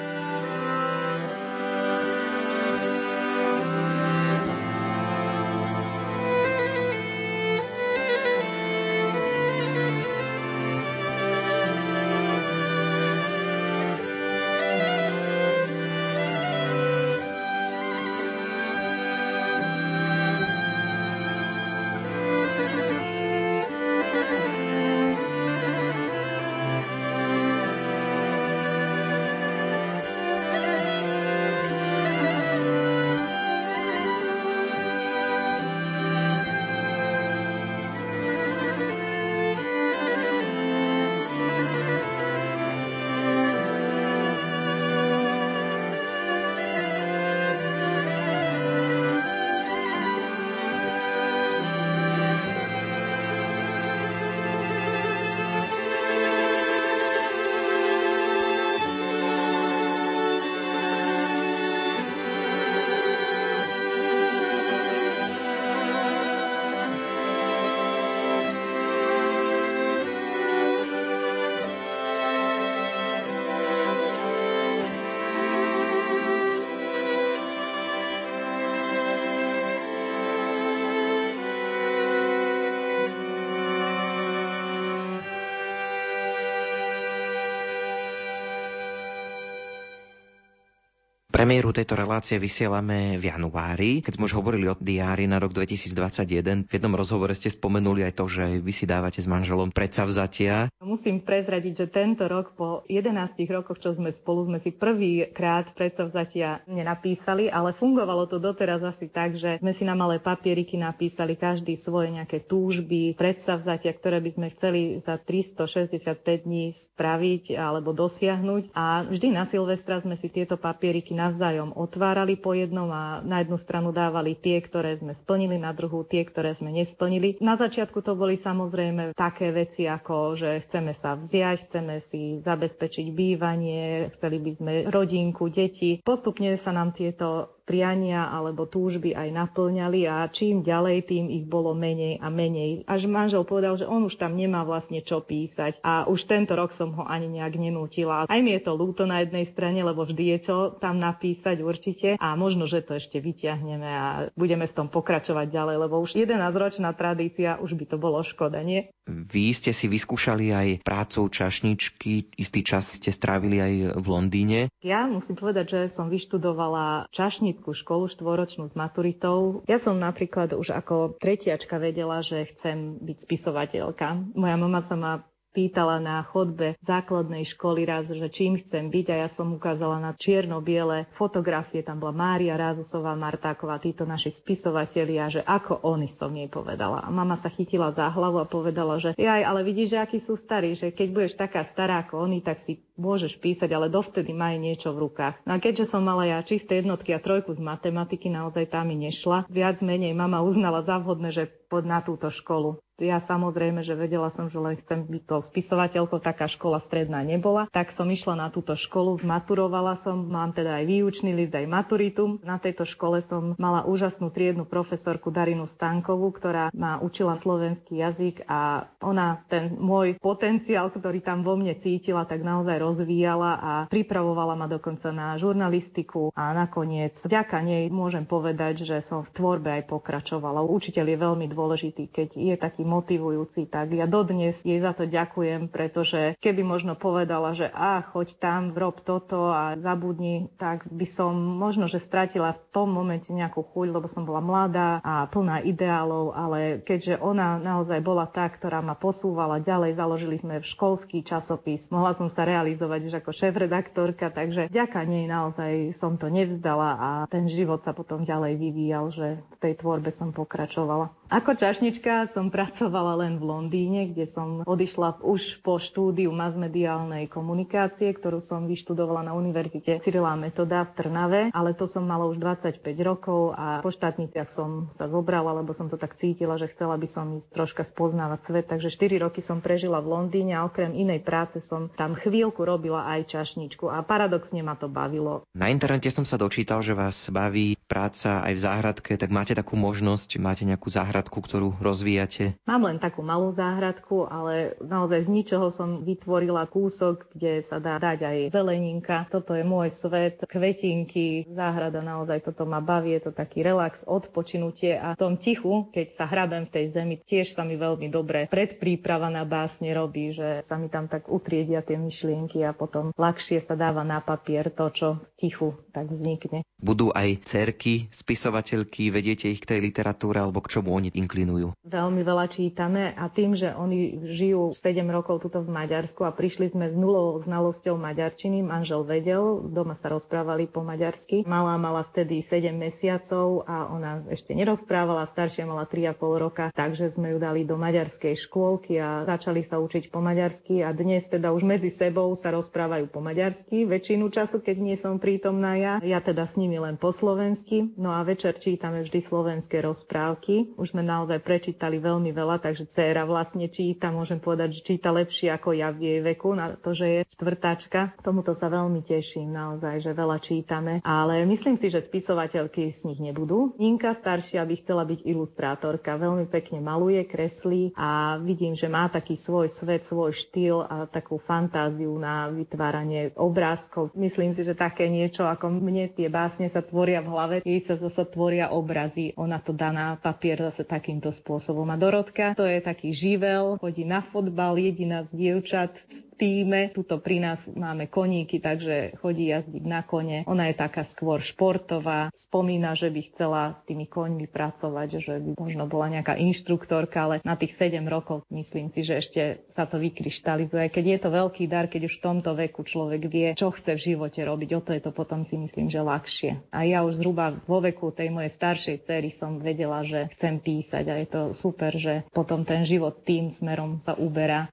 Premiéru 91.44 91.76
tejto 91.76 92.00
relácie 92.00 92.40
vysielame 92.40 93.20
v 93.20 93.28
januári, 93.28 94.00
keď 94.00 94.16
sme 94.16 94.32
už 94.32 94.40
hovorili 94.40 94.72
o 94.72 94.80
diári 94.80 95.28
na 95.28 95.44
rok 95.44 95.52
2021. 95.52 96.64
V 96.64 96.72
jednom 96.72 96.96
rozhovore 96.96 97.36
ste 97.36 97.52
spomenuli 97.52 98.00
aj 98.08 98.16
to, 98.16 98.32
že 98.32 98.64
vy 98.64 98.72
si 98.72 98.88
dávate 98.88 99.20
s 99.20 99.28
manželom 99.28 99.76
predsavzatia. 99.76 100.72
Musím 100.80 101.20
prezradiť, 101.20 101.84
že 101.84 101.88
tento 101.92 102.32
rok 102.32 102.56
po 102.56 102.88
11 102.88 103.36
rokoch, 103.52 103.76
čo 103.84 103.92
sme 103.92 104.16
spolu, 104.16 104.48
sme 104.48 104.64
si 104.64 104.72
prvýkrát 104.72 105.76
predsavzatia 105.76 106.64
nenapísali, 106.64 107.52
ale 107.52 107.76
fungovalo 107.76 108.24
to 108.32 108.40
doteraz 108.40 108.80
asi 108.80 109.12
tak, 109.12 109.36
že 109.36 109.60
sme 109.60 109.76
si 109.76 109.84
na 109.84 110.00
malé 110.00 110.24
papieriky 110.24 110.80
napísali 110.80 111.36
každý 111.36 111.76
svoje 111.76 112.16
nejaké 112.16 112.40
túžby, 112.48 113.20
predsavzatia, 113.20 113.92
ktoré 113.92 114.24
by 114.24 114.32
sme 114.32 114.48
chceli 114.56 114.82
za 115.04 115.20
365 115.20 116.08
dní 116.48 116.72
spraviť 116.96 117.60
alebo 117.60 117.92
dosiahnuť. 117.92 118.72
A 118.72 119.04
vždy 119.04 119.28
na 119.36 119.44
Silvestra 119.44 120.00
sme 120.00 120.16
si 120.16 120.32
tieto 120.32 120.56
papieriky 120.56 121.12
na 121.12 121.33
navzájom 121.34 121.74
otvárali 121.74 122.38
po 122.38 122.54
jednom 122.54 122.86
a 122.94 123.26
na 123.26 123.42
jednu 123.42 123.58
stranu 123.58 123.90
dávali 123.90 124.38
tie, 124.38 124.62
ktoré 124.62 125.02
sme 125.02 125.18
splnili, 125.18 125.58
na 125.58 125.74
druhú 125.74 126.06
tie, 126.06 126.22
ktoré 126.22 126.54
sme 126.54 126.70
nesplnili. 126.70 127.42
Na 127.42 127.58
začiatku 127.58 128.06
to 128.06 128.14
boli 128.14 128.38
samozrejme 128.38 129.18
také 129.18 129.50
veci 129.50 129.90
ako, 129.90 130.38
že 130.38 130.70
chceme 130.70 130.94
sa 130.94 131.18
vziať, 131.18 131.58
chceme 131.66 132.06
si 132.14 132.38
zabezpečiť 132.46 133.10
bývanie, 133.10 134.14
chceli 134.14 134.38
by 134.38 134.52
sme 134.54 134.74
rodinku, 134.94 135.50
deti. 135.50 135.98
Postupne 136.06 136.54
sa 136.62 136.70
nám 136.70 136.94
tieto 136.94 137.53
priania 137.64 138.28
alebo 138.28 138.68
túžby 138.68 139.16
aj 139.16 139.30
naplňali 139.32 140.04
a 140.08 140.28
čím 140.28 140.62
ďalej, 140.64 141.08
tým 141.08 141.26
ich 141.32 141.48
bolo 141.48 141.72
menej 141.72 142.20
a 142.20 142.28
menej. 142.28 142.84
Až 142.84 143.08
manžel 143.08 143.48
povedal, 143.48 143.80
že 143.80 143.88
on 143.88 144.08
už 144.08 144.20
tam 144.20 144.36
nemá 144.36 144.68
vlastne 144.68 145.00
čo 145.00 145.24
písať 145.24 145.80
a 145.80 146.06
už 146.06 146.28
tento 146.28 146.54
rok 146.54 146.76
som 146.76 146.92
ho 146.96 147.04
ani 147.08 147.40
nejak 147.40 147.56
nenútila. 147.56 148.28
Aj 148.28 148.40
mi 148.44 148.52
je 148.56 148.62
to 148.62 148.76
ľúto 148.76 149.08
na 149.08 149.24
jednej 149.24 149.48
strane, 149.48 149.80
lebo 149.80 150.04
vždy 150.04 150.24
je 150.36 150.52
čo 150.52 150.58
tam 150.78 151.00
napísať 151.00 151.58
určite 151.64 152.10
a 152.20 152.28
možno, 152.36 152.68
že 152.68 152.84
to 152.84 153.00
ešte 153.00 153.24
vyťahneme 153.24 153.90
a 153.90 154.08
budeme 154.36 154.68
v 154.68 154.76
tom 154.76 154.88
pokračovať 154.92 155.48
ďalej, 155.48 155.76
lebo 155.88 156.04
už 156.04 156.20
11-ročná 156.20 156.92
tradícia, 156.94 157.58
už 157.64 157.80
by 157.80 157.86
to 157.88 157.98
bolo 157.98 158.20
škoda, 158.22 158.60
nie? 158.60 158.92
Vy 159.08 159.52
ste 159.52 159.76
si 159.76 159.92
vyskúšali 159.92 160.56
aj 160.56 160.68
prácou 160.88 161.28
čašničky, 161.28 162.34
istý 162.40 162.64
čas 162.64 162.96
ste 162.96 163.12
strávili 163.12 163.60
aj 163.60 163.74
v 164.00 164.06
Londýne. 164.08 164.60
Ja 164.80 165.08
musím 165.12 165.36
povedať, 165.36 165.66
že 165.68 165.82
som 165.92 166.08
vyštudovala 166.08 167.12
čašnickú 167.12 167.76
školu 167.76 168.08
štvoročnú 168.08 168.72
s 168.72 168.76
maturitou. 168.80 169.68
Ja 169.68 169.80
som 169.80 170.00
napríklad 170.00 170.56
už 170.56 170.72
ako 170.72 171.20
tretiačka 171.20 171.84
vedela, 171.84 172.24
že 172.24 172.48
chcem 172.56 173.04
byť 173.04 173.18
spisovateľka. 173.28 174.36
Moja 174.40 174.56
mama 174.56 174.80
sa 174.80 174.96
ma 174.96 175.28
pýtala 175.54 176.02
na 176.02 176.26
chodbe 176.26 176.76
základnej 176.82 177.46
školy 177.46 177.86
raz, 177.86 178.10
že 178.10 178.28
čím 178.34 178.58
chcem 178.58 178.90
byť 178.90 179.06
a 179.14 179.16
ja 179.24 179.30
som 179.30 179.54
ukázala 179.54 180.02
na 180.02 180.18
čierno-biele 180.18 181.06
fotografie, 181.14 181.86
tam 181.86 182.02
bola 182.02 182.12
Mária 182.12 182.58
Rázusová, 182.58 183.14
Martáková, 183.14 183.78
títo 183.78 184.04
naši 184.10 184.34
spisovatelia, 184.34 185.30
že 185.30 185.46
ako 185.46 185.86
oni 185.86 186.10
som 186.10 186.34
jej 186.34 186.50
povedala. 186.50 187.06
A 187.06 187.14
mama 187.14 187.38
sa 187.38 187.54
chytila 187.54 187.94
za 187.94 188.10
hlavu 188.10 188.42
a 188.42 188.50
povedala, 188.50 188.98
že 188.98 189.14
jaj, 189.14 189.46
ale 189.46 189.62
vidíš, 189.62 189.94
že 189.94 190.02
akí 190.02 190.18
sú 190.18 190.34
starí, 190.34 190.74
že 190.74 190.90
keď 190.90 191.08
budeš 191.14 191.34
taká 191.38 191.62
stará 191.64 192.02
ako 192.02 192.26
oni, 192.26 192.42
tak 192.42 192.58
si 192.66 192.82
môžeš 192.98 193.42
písať, 193.42 193.70
ale 193.74 193.90
dovtedy 193.90 194.32
maj 194.32 194.58
niečo 194.62 194.94
v 194.94 195.10
rukách. 195.10 195.42
No 195.46 195.58
a 195.58 195.62
keďže 195.62 195.90
som 195.90 196.06
mala 196.06 196.30
ja 196.30 196.40
čisté 196.46 196.82
jednotky 196.82 197.14
a 197.14 197.24
trojku 197.24 197.54
z 197.54 197.62
matematiky, 197.62 198.30
naozaj 198.30 198.70
tam 198.70 198.90
mi 198.90 198.98
nešla. 198.98 199.50
Viac 199.50 199.82
menej 199.82 200.14
mama 200.14 200.46
uznala 200.46 200.86
za 200.86 201.02
vhodné, 201.02 201.34
že 201.34 201.50
pod 201.74 201.90
na 201.90 202.06
túto 202.06 202.30
školu. 202.30 202.78
Ja 203.02 203.18
samozrejme, 203.18 203.82
že 203.82 203.98
vedela 203.98 204.30
som, 204.30 204.54
že 204.54 204.62
len 204.62 204.78
chcem 204.78 205.10
byť 205.10 205.24
to 205.26 205.42
spisovateľkou, 205.42 206.22
taká 206.22 206.46
škola 206.46 206.78
stredná 206.78 207.26
nebola. 207.26 207.66
Tak 207.74 207.90
som 207.90 208.06
išla 208.06 208.38
na 208.38 208.48
túto 208.54 208.78
školu, 208.78 209.18
maturovala 209.26 209.98
som, 209.98 210.30
mám 210.30 210.54
teda 210.54 210.78
aj 210.78 210.86
výučný 210.86 211.34
list, 211.34 211.58
aj 211.58 211.66
maturitu. 211.66 212.38
Na 212.46 212.62
tejto 212.62 212.86
škole 212.86 213.26
som 213.26 213.58
mala 213.58 213.82
úžasnú 213.90 214.30
triednu 214.30 214.70
profesorku 214.70 215.34
Darinu 215.34 215.66
Stankovú, 215.66 216.30
ktorá 216.38 216.70
ma 216.70 217.02
učila 217.02 217.34
slovenský 217.34 217.98
jazyk 217.98 218.46
a 218.46 218.86
ona 219.02 219.42
ten 219.50 219.74
môj 219.74 220.22
potenciál, 220.22 220.94
ktorý 220.94 221.26
tam 221.26 221.42
vo 221.42 221.58
mne 221.58 221.74
cítila, 221.82 222.30
tak 222.30 222.46
naozaj 222.46 222.78
rozvíjala 222.84 223.52
a 223.56 223.74
pripravovala 223.88 224.60
ma 224.60 224.68
dokonca 224.68 225.16
na 225.16 225.40
žurnalistiku 225.40 226.36
a 226.36 226.52
nakoniec 226.52 227.16
vďaka 227.24 227.64
nej 227.64 227.88
môžem 227.88 228.28
povedať, 228.28 228.84
že 228.84 229.00
som 229.00 229.24
v 229.24 229.32
tvorbe 229.32 229.70
aj 229.80 229.88
pokračovala. 229.88 230.68
Učiteľ 230.68 231.06
je 231.08 231.18
veľmi 231.18 231.46
dôležitý, 231.48 232.04
keď 232.12 232.30
je 232.36 232.56
taký 232.60 232.84
motivujúci, 232.84 233.72
tak 233.72 233.96
ja 233.96 234.04
dodnes 234.04 234.60
jej 234.62 234.84
za 234.84 234.92
to 234.92 235.08
ďakujem, 235.08 235.72
pretože 235.72 236.36
keby 236.44 236.62
možno 236.68 237.00
povedala, 237.00 237.56
že 237.56 237.72
a 237.72 238.04
choď 238.04 238.36
tam, 238.38 238.62
rob 238.76 239.00
toto 239.00 239.48
a 239.54 239.80
zabudni, 239.80 240.52
tak 240.60 240.84
by 240.92 241.08
som 241.08 241.34
možno, 241.38 241.88
že 241.88 242.04
stratila 242.04 242.58
v 242.58 242.62
tom 242.76 242.92
momente 242.92 243.32
nejakú 243.32 243.64
chuť, 243.64 243.88
lebo 243.94 244.12
som 244.12 244.28
bola 244.28 244.44
mladá 244.44 245.00
a 245.06 245.24
plná 245.30 245.64
ideálov, 245.64 246.36
ale 246.36 246.84
keďže 246.84 247.22
ona 247.22 247.56
naozaj 247.62 248.04
bola 248.04 248.28
tá, 248.28 248.50
ktorá 248.50 248.84
ma 248.84 248.98
posúvala 248.98 249.64
ďalej, 249.64 249.96
založili 249.96 250.36
sme 250.42 250.60
v 250.60 250.66
školský 250.68 251.24
časopis, 251.24 251.88
mohla 251.88 252.18
som 252.18 252.28
sa 252.28 252.44
realizovať 252.44 252.73
už 252.76 253.16
ako 253.18 253.32
šéf-redaktorka, 253.32 254.30
takže 254.30 254.70
vďaka 254.70 255.00
nej 255.04 255.26
naozaj 255.26 255.94
som 255.94 256.16
to 256.16 256.28
nevzdala 256.28 256.90
a 256.96 257.10
ten 257.28 257.46
život 257.46 257.82
sa 257.82 257.92
potom 257.92 258.24
ďalej 258.24 258.58
vyvíjal, 258.58 259.06
že 259.10 259.28
v 259.40 259.58
tej 259.60 259.74
tvorbe 259.78 260.10
som 260.10 260.30
pokračovala. 260.30 261.14
Ako 261.34 261.58
čašnička 261.58 262.30
som 262.30 262.54
pracovala 262.54 263.26
len 263.26 263.42
v 263.42 263.50
Londýne, 263.50 264.06
kde 264.06 264.30
som 264.30 264.62
odišla 264.70 265.26
už 265.26 265.66
po 265.66 265.82
štúdiu 265.82 266.30
masmediálnej 266.30 267.26
komunikácie, 267.26 268.14
ktorú 268.14 268.38
som 268.38 268.70
vyštudovala 268.70 269.26
na 269.26 269.34
Univerzite 269.34 269.98
Cyrila 270.06 270.38
Metoda 270.38 270.86
v 270.86 270.94
Trnave, 270.94 271.42
ale 271.50 271.74
to 271.74 271.90
som 271.90 272.06
mala 272.06 272.30
už 272.30 272.38
25 272.38 272.86
rokov 273.02 273.58
a 273.58 273.82
po 273.82 273.90
štátniciach 273.90 274.46
som 274.54 274.94
sa 274.94 275.10
zobrala, 275.10 275.58
lebo 275.58 275.74
som 275.74 275.90
to 275.90 275.98
tak 275.98 276.14
cítila, 276.22 276.62
že 276.62 276.70
chcela 276.70 277.02
by 277.02 277.10
som 277.10 277.42
ísť 277.42 277.50
troška 277.50 277.82
spoznávať 277.82 278.40
svet. 278.46 278.66
Takže 278.70 278.94
4 278.94 279.26
roky 279.26 279.42
som 279.42 279.58
prežila 279.58 280.06
v 280.06 280.14
Londýne 280.14 280.62
a 280.62 280.70
okrem 280.70 280.94
inej 280.94 281.26
práce 281.26 281.66
som 281.66 281.90
tam 281.98 282.14
chvíľku 282.14 282.62
robila 282.62 283.10
aj 283.10 283.34
čašničku 283.34 283.90
a 283.90 284.06
paradoxne 284.06 284.62
ma 284.62 284.78
to 284.78 284.86
bavilo. 284.86 285.50
Na 285.58 285.74
internete 285.74 286.14
som 286.14 286.30
sa 286.30 286.38
dočítal, 286.38 286.86
že 286.86 286.94
vás 286.94 287.26
baví 287.34 287.74
práca 287.90 288.46
aj 288.46 288.54
v 288.54 288.62
záhradke, 288.62 289.12
tak 289.18 289.34
máte 289.34 289.58
takú 289.58 289.74
možnosť, 289.82 290.38
máte 290.38 290.62
nejakú 290.62 290.94
záhradku, 290.94 291.23
ktorú 291.30 291.78
rozvíjate? 291.78 292.58
Mám 292.66 292.88
len 292.88 292.98
takú 292.98 293.22
malú 293.22 293.52
záhradku, 293.54 294.26
ale 294.26 294.80
naozaj 294.82 295.28
z 295.28 295.30
ničoho 295.30 295.68
som 295.70 296.02
vytvorila 296.02 296.66
kúsok, 296.66 297.30
kde 297.36 297.62
sa 297.68 297.78
dá 297.78 298.02
dať 298.02 298.20
aj 298.24 298.38
zeleninka. 298.50 299.30
Toto 299.30 299.54
je 299.54 299.68
môj 299.68 299.94
svet, 299.94 300.42
kvetinky, 300.48 301.46
záhrada 301.52 302.02
naozaj 302.02 302.44
toto 302.44 302.66
ma 302.66 302.82
baví, 302.82 303.14
je 303.20 303.30
to 303.30 303.32
taký 303.36 303.62
relax, 303.62 304.02
odpočinutie 304.08 304.98
a 304.98 305.14
v 305.14 305.22
tom 305.22 305.36
tichu, 305.38 305.92
keď 305.94 306.08
sa 306.16 306.26
hrabem 306.26 306.66
v 306.66 306.74
tej 306.74 306.86
zemi, 306.96 307.16
tiež 307.22 307.54
sa 307.54 307.62
mi 307.68 307.78
veľmi 307.78 308.08
dobre 308.10 308.50
predpríprava 308.50 309.30
na 309.30 309.46
básne 309.46 309.94
robí, 309.94 310.34
že 310.34 310.66
sa 310.66 310.76
mi 310.82 310.90
tam 310.90 311.06
tak 311.06 311.30
utriedia 311.30 311.86
tie 311.86 311.96
myšlienky 311.96 312.66
a 312.66 312.74
potom 312.74 313.14
ľahšie 313.14 313.62
sa 313.62 313.78
dáva 313.78 314.02
na 314.02 314.24
papier 314.24 314.74
to, 314.74 314.90
čo 314.90 315.08
tichu 315.38 315.78
tak 315.94 316.10
vznikne. 316.10 316.66
Budú 316.82 317.14
aj 317.14 317.46
cerky, 317.46 318.10
spisovateľky, 318.10 319.14
vediete 319.14 319.48
ich 319.48 319.62
k 319.62 319.78
tej 319.78 319.80
literatúre 319.86 320.42
alebo 320.42 320.60
k 320.60 320.80
čomu 320.80 320.98
oni 320.98 321.13
inklinujú? 321.14 321.78
Veľmi 321.86 322.22
veľa 322.26 322.46
čítame 322.50 323.14
a 323.14 323.30
tým, 323.30 323.54
že 323.54 323.72
oni 323.72 324.28
žijú 324.34 324.74
7 324.74 325.06
rokov 325.08 325.46
tuto 325.46 325.62
v 325.62 325.70
Maďarsku 325.70 326.26
a 326.26 326.34
prišli 326.34 326.74
sme 326.74 326.90
s 326.90 326.96
nulou 326.98 327.40
znalosťou 327.46 327.96
maďarčiny, 327.96 328.66
manžel 328.66 329.06
vedel, 329.06 329.64
doma 329.70 329.94
sa 329.96 330.10
rozprávali 330.10 330.66
po 330.68 330.82
maďarsky. 330.82 331.46
Malá 331.46 331.78
mala 331.78 332.04
vtedy 332.10 332.42
7 332.44 332.74
mesiacov 332.74 333.64
a 333.70 333.88
ona 333.88 334.26
ešte 334.34 334.58
nerozprávala, 334.58 335.30
staršia 335.30 335.70
mala 335.70 335.86
3,5 335.86 336.44
roka, 336.44 336.66
takže 336.74 337.14
sme 337.14 337.36
ju 337.36 337.38
dali 337.38 337.64
do 337.64 337.78
maďarskej 337.78 338.34
škôlky 338.36 338.98
a 338.98 339.24
začali 339.24 339.62
sa 339.64 339.78
učiť 339.78 340.10
po 340.10 340.20
maďarsky 340.20 340.82
a 340.82 340.90
dnes 340.92 341.30
teda 341.30 341.54
už 341.54 341.64
medzi 341.66 341.94
sebou 341.94 342.34
sa 342.34 342.50
rozprávajú 342.50 343.10
po 343.14 343.22
maďarsky 343.22 343.86
väčšinu 343.86 344.30
času, 344.34 344.64
keď 344.64 344.78
nie 344.82 344.96
som 344.98 345.22
prítomná 345.22 345.78
ja. 345.78 345.94
Ja 346.02 346.24
teda 346.24 346.50
s 346.50 346.58
nimi 346.58 346.82
len 346.82 346.98
po 346.98 347.14
slovensky. 347.14 347.94
No 348.00 348.16
a 348.16 348.26
večer 348.26 348.58
čítame 348.58 349.06
vždy 349.06 349.20
slovenské 349.22 349.84
rozprávky. 349.84 350.74
Už 350.80 350.93
sme 350.94 351.02
naozaj 351.02 351.42
prečítali 351.42 351.98
veľmi 351.98 352.30
veľa, 352.30 352.62
takže 352.62 352.86
dcéra 352.94 353.26
vlastne 353.26 353.66
číta, 353.66 354.14
môžem 354.14 354.38
povedať, 354.38 354.78
že 354.78 354.94
číta 354.94 355.10
lepšie 355.10 355.50
ako 355.50 355.74
ja 355.74 355.90
v 355.90 356.00
jej 356.06 356.20
veku, 356.22 356.54
na 356.54 356.78
to, 356.78 356.94
že 356.94 357.06
je 357.10 357.22
štvrtáčka. 357.34 358.14
Tomuto 358.22 358.54
sa 358.54 358.70
veľmi 358.70 359.02
teším 359.02 359.50
naozaj, 359.50 360.06
že 360.06 360.14
veľa 360.14 360.38
čítame. 360.38 361.02
Ale 361.02 361.42
myslím 361.50 361.82
si, 361.82 361.90
že 361.90 362.06
spisovateľky 362.06 362.94
z 362.94 363.10
nich 363.10 363.18
nebudú. 363.18 363.74
Inka 363.82 364.14
staršia 364.14 364.62
by 364.70 364.76
chcela 364.86 365.02
byť 365.10 365.26
ilustrátorka. 365.26 366.22
Veľmi 366.22 366.46
pekne 366.46 366.78
maluje, 366.78 367.26
kreslí 367.26 367.98
a 367.98 368.38
vidím, 368.38 368.78
že 368.78 368.86
má 368.86 369.10
taký 369.10 369.34
svoj 369.34 369.74
svet, 369.74 370.06
svoj 370.06 370.38
štýl 370.38 370.86
a 370.86 371.10
takú 371.10 371.42
fantáziu 371.42 372.14
na 372.22 372.54
vytváranie 372.54 373.34
obrázkov. 373.34 374.14
Myslím 374.14 374.54
si, 374.54 374.62
že 374.62 374.78
také 374.78 375.10
niečo 375.10 375.50
ako 375.50 375.74
mne 375.74 376.14
tie 376.14 376.30
básne 376.30 376.70
sa 376.70 376.86
tvoria 376.86 377.26
v 377.26 377.32
hlave, 377.34 377.56
jej 377.66 377.82
sa 377.82 377.98
zase 377.98 378.30
tvoria 378.30 378.70
obrazy. 378.70 379.34
Ona 379.40 379.58
to 379.58 379.74
dá 379.74 379.90
na 379.90 380.20
papier 380.22 380.60
zase 380.60 380.83
takýmto 380.84 381.32
spôsobom. 381.32 381.88
A 381.90 381.98
Dorotka 382.00 382.54
to 382.54 382.68
je 382.68 382.80
taký 382.84 383.16
živel, 383.16 383.82
chodí 383.82 384.04
na 384.04 384.22
fotbal, 384.22 384.78
jediná 384.78 385.24
z 385.28 385.32
dievčat 385.34 385.92
týme. 386.36 386.92
Tuto 386.92 387.22
pri 387.22 387.40
nás 387.40 387.66
máme 387.70 388.10
koníky, 388.10 388.60
takže 388.60 389.16
chodí 389.22 389.54
jazdiť 389.54 389.84
na 389.86 390.02
kone. 390.04 390.44
Ona 390.50 390.70
je 390.70 390.76
taká 390.76 391.06
skôr 391.06 391.40
športová. 391.40 392.34
Spomína, 392.34 392.98
že 392.98 393.14
by 393.14 393.22
chcela 393.34 393.78
s 393.78 393.82
tými 393.86 394.10
koňmi 394.10 394.50
pracovať, 394.50 395.10
že 395.22 395.34
by 395.40 395.52
možno 395.56 395.86
bola 395.86 396.10
nejaká 396.10 396.36
inštruktorka, 396.38 397.18
ale 397.24 397.36
na 397.46 397.56
tých 397.56 397.78
7 397.78 398.04
rokov 398.10 398.44
myslím 398.52 398.90
si, 398.90 399.06
že 399.06 399.22
ešte 399.22 399.42
sa 399.72 399.86
to 399.86 400.02
vykryštalizuje. 400.02 400.90
Keď 400.90 401.06
je 401.06 401.20
to 401.22 401.30
veľký 401.30 401.64
dar, 401.70 401.88
keď 401.88 402.10
už 402.10 402.20
v 402.20 402.26
tomto 402.26 402.52
veku 402.58 402.82
človek 402.84 403.22
vie, 403.30 403.48
čo 403.54 403.72
chce 403.72 403.96
v 403.96 404.06
živote 404.14 404.42
robiť, 404.42 404.70
o 404.76 404.82
to 404.82 404.92
je 404.98 405.02
to 405.02 405.12
potom 405.14 405.46
si 405.46 405.56
myslím, 405.56 405.88
že 405.88 406.02
ľahšie. 406.04 406.74
A 406.74 406.84
ja 406.84 407.06
už 407.06 407.22
zhruba 407.22 407.56
vo 407.70 407.80
veku 407.80 408.10
tej 408.12 408.34
mojej 408.34 408.52
staršej 408.52 409.06
cery 409.06 409.30
som 409.30 409.62
vedela, 409.62 410.02
že 410.04 410.28
chcem 410.36 410.58
písať 410.60 411.06
a 411.10 411.16
je 411.22 411.28
to 411.30 411.42
super, 411.54 411.94
že 411.96 412.26
potom 412.34 412.66
ten 412.66 412.84
život 412.84 413.22
tým 413.24 413.54
smerom 413.54 414.02
sa 414.02 414.18
uberá. 414.18 414.68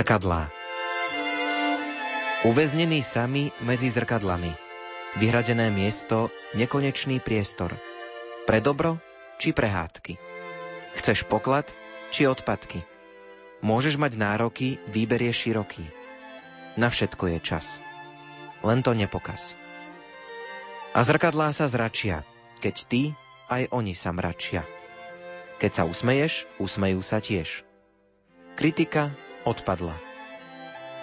Zrkadlá 0.00 0.48
Uväznení 2.48 3.04
sami 3.04 3.52
medzi 3.60 3.92
zrkadlami. 3.92 4.48
Vyhradené 5.20 5.68
miesto, 5.68 6.32
nekonečný 6.56 7.20
priestor. 7.20 7.76
Pre 8.48 8.64
dobro 8.64 8.96
či 9.36 9.52
pre 9.52 9.68
hádky. 9.68 10.16
Chceš 10.96 11.28
poklad 11.28 11.68
či 12.08 12.24
odpadky. 12.24 12.80
Môžeš 13.60 14.00
mať 14.00 14.16
nároky, 14.16 14.80
výber 14.88 15.20
je 15.20 15.36
široký. 15.36 15.84
Na 16.80 16.88
všetko 16.88 17.36
je 17.36 17.38
čas. 17.44 17.76
Len 18.64 18.80
to 18.80 18.96
nepokaz. 18.96 19.52
A 20.96 21.04
zrkadlá 21.04 21.52
sa 21.52 21.68
zračia, 21.68 22.24
keď 22.64 22.74
ty, 22.88 23.02
aj 23.52 23.68
oni 23.68 23.92
sa 23.92 24.16
mračia. 24.16 24.64
Keď 25.60 25.70
sa 25.76 25.84
usmeješ, 25.84 26.48
usmejú 26.56 27.04
sa 27.04 27.20
tiež. 27.20 27.68
Kritika 28.56 29.12
odpadla. 29.44 29.96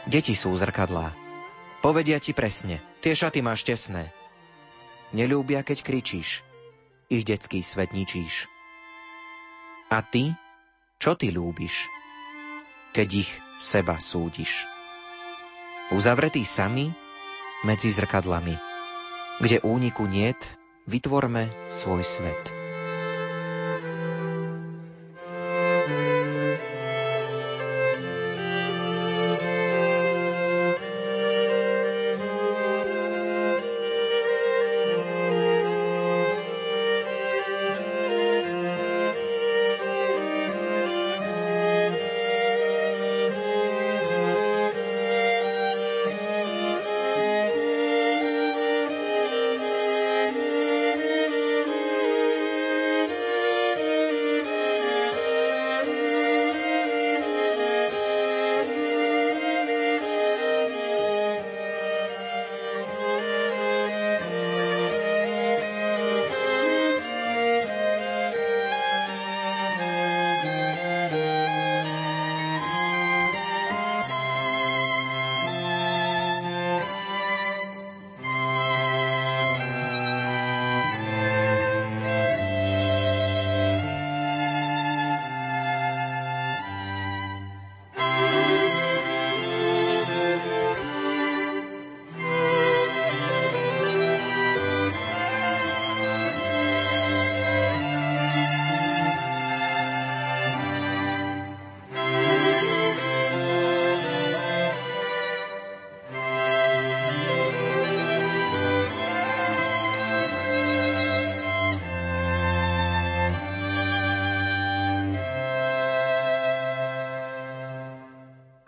Deti 0.08 0.34
sú 0.38 0.56
zrkadlá. 0.56 1.12
Povedia 1.84 2.17
ti 2.17 2.34
presne, 2.34 2.82
tie 3.04 3.13
šaty 3.13 3.43
máš 3.45 3.63
tesné. 3.67 4.10
Nelúbia, 5.15 5.63
keď 5.63 5.84
kričíš. 5.84 6.43
Ich 7.08 7.23
detský 7.23 7.63
svet 7.63 7.95
ničíš. 7.95 8.52
A 9.88 10.04
ty, 10.04 10.36
čo 11.00 11.15
ty 11.15 11.32
ľúbiš, 11.32 11.88
keď 12.91 13.23
ich 13.23 13.32
seba 13.56 14.04
súdiš? 14.04 14.67
Uzavretí 15.95 16.43
sami 16.43 16.91
medzi 17.63 17.88
zrkadlami, 17.95 18.60
kde 19.39 19.63
úniku 19.63 20.04
niet, 20.04 20.58
vytvorme 20.88 21.47
svoj 21.71 22.04
svet. 22.04 22.66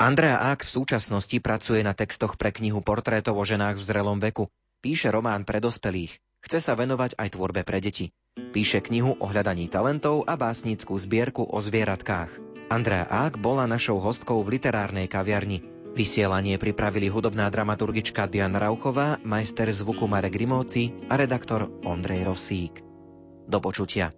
Andrea 0.10 0.42
Ák 0.42 0.66
v 0.66 0.74
súčasnosti 0.74 1.38
pracuje 1.38 1.86
na 1.86 1.94
textoch 1.94 2.34
pre 2.34 2.50
knihu 2.50 2.82
Portrétov 2.82 3.38
o 3.38 3.46
ženách 3.46 3.78
v 3.78 3.86
zrelom 3.94 4.18
veku. 4.18 4.50
Píše 4.82 5.14
román 5.14 5.46
pre 5.46 5.62
dospelých. 5.62 6.18
Chce 6.42 6.66
sa 6.66 6.74
venovať 6.74 7.14
aj 7.14 7.38
tvorbe 7.38 7.62
pre 7.62 7.78
deti. 7.78 8.10
Píše 8.34 8.82
knihu 8.82 9.14
o 9.22 9.26
hľadaní 9.30 9.70
talentov 9.70 10.26
a 10.26 10.34
básnickú 10.34 10.98
zbierku 10.98 11.46
o 11.46 11.62
zvieratkách. 11.62 12.42
Andrea 12.74 13.06
Ák 13.06 13.38
bola 13.38 13.70
našou 13.70 14.02
hostkou 14.02 14.42
v 14.42 14.58
literárnej 14.58 15.06
kaviarni. 15.06 15.62
Vysielanie 15.94 16.58
pripravili 16.58 17.06
hudobná 17.06 17.46
dramaturgička 17.54 18.26
Diana 18.26 18.58
Rauchová, 18.58 19.22
majster 19.22 19.70
zvuku 19.70 20.10
Marek 20.10 20.34
Grimovci 20.34 20.90
a 21.06 21.22
redaktor 21.22 21.70
Ondrej 21.86 22.26
Rosík. 22.26 22.82
Do 23.46 23.62
počutia. 23.62 24.10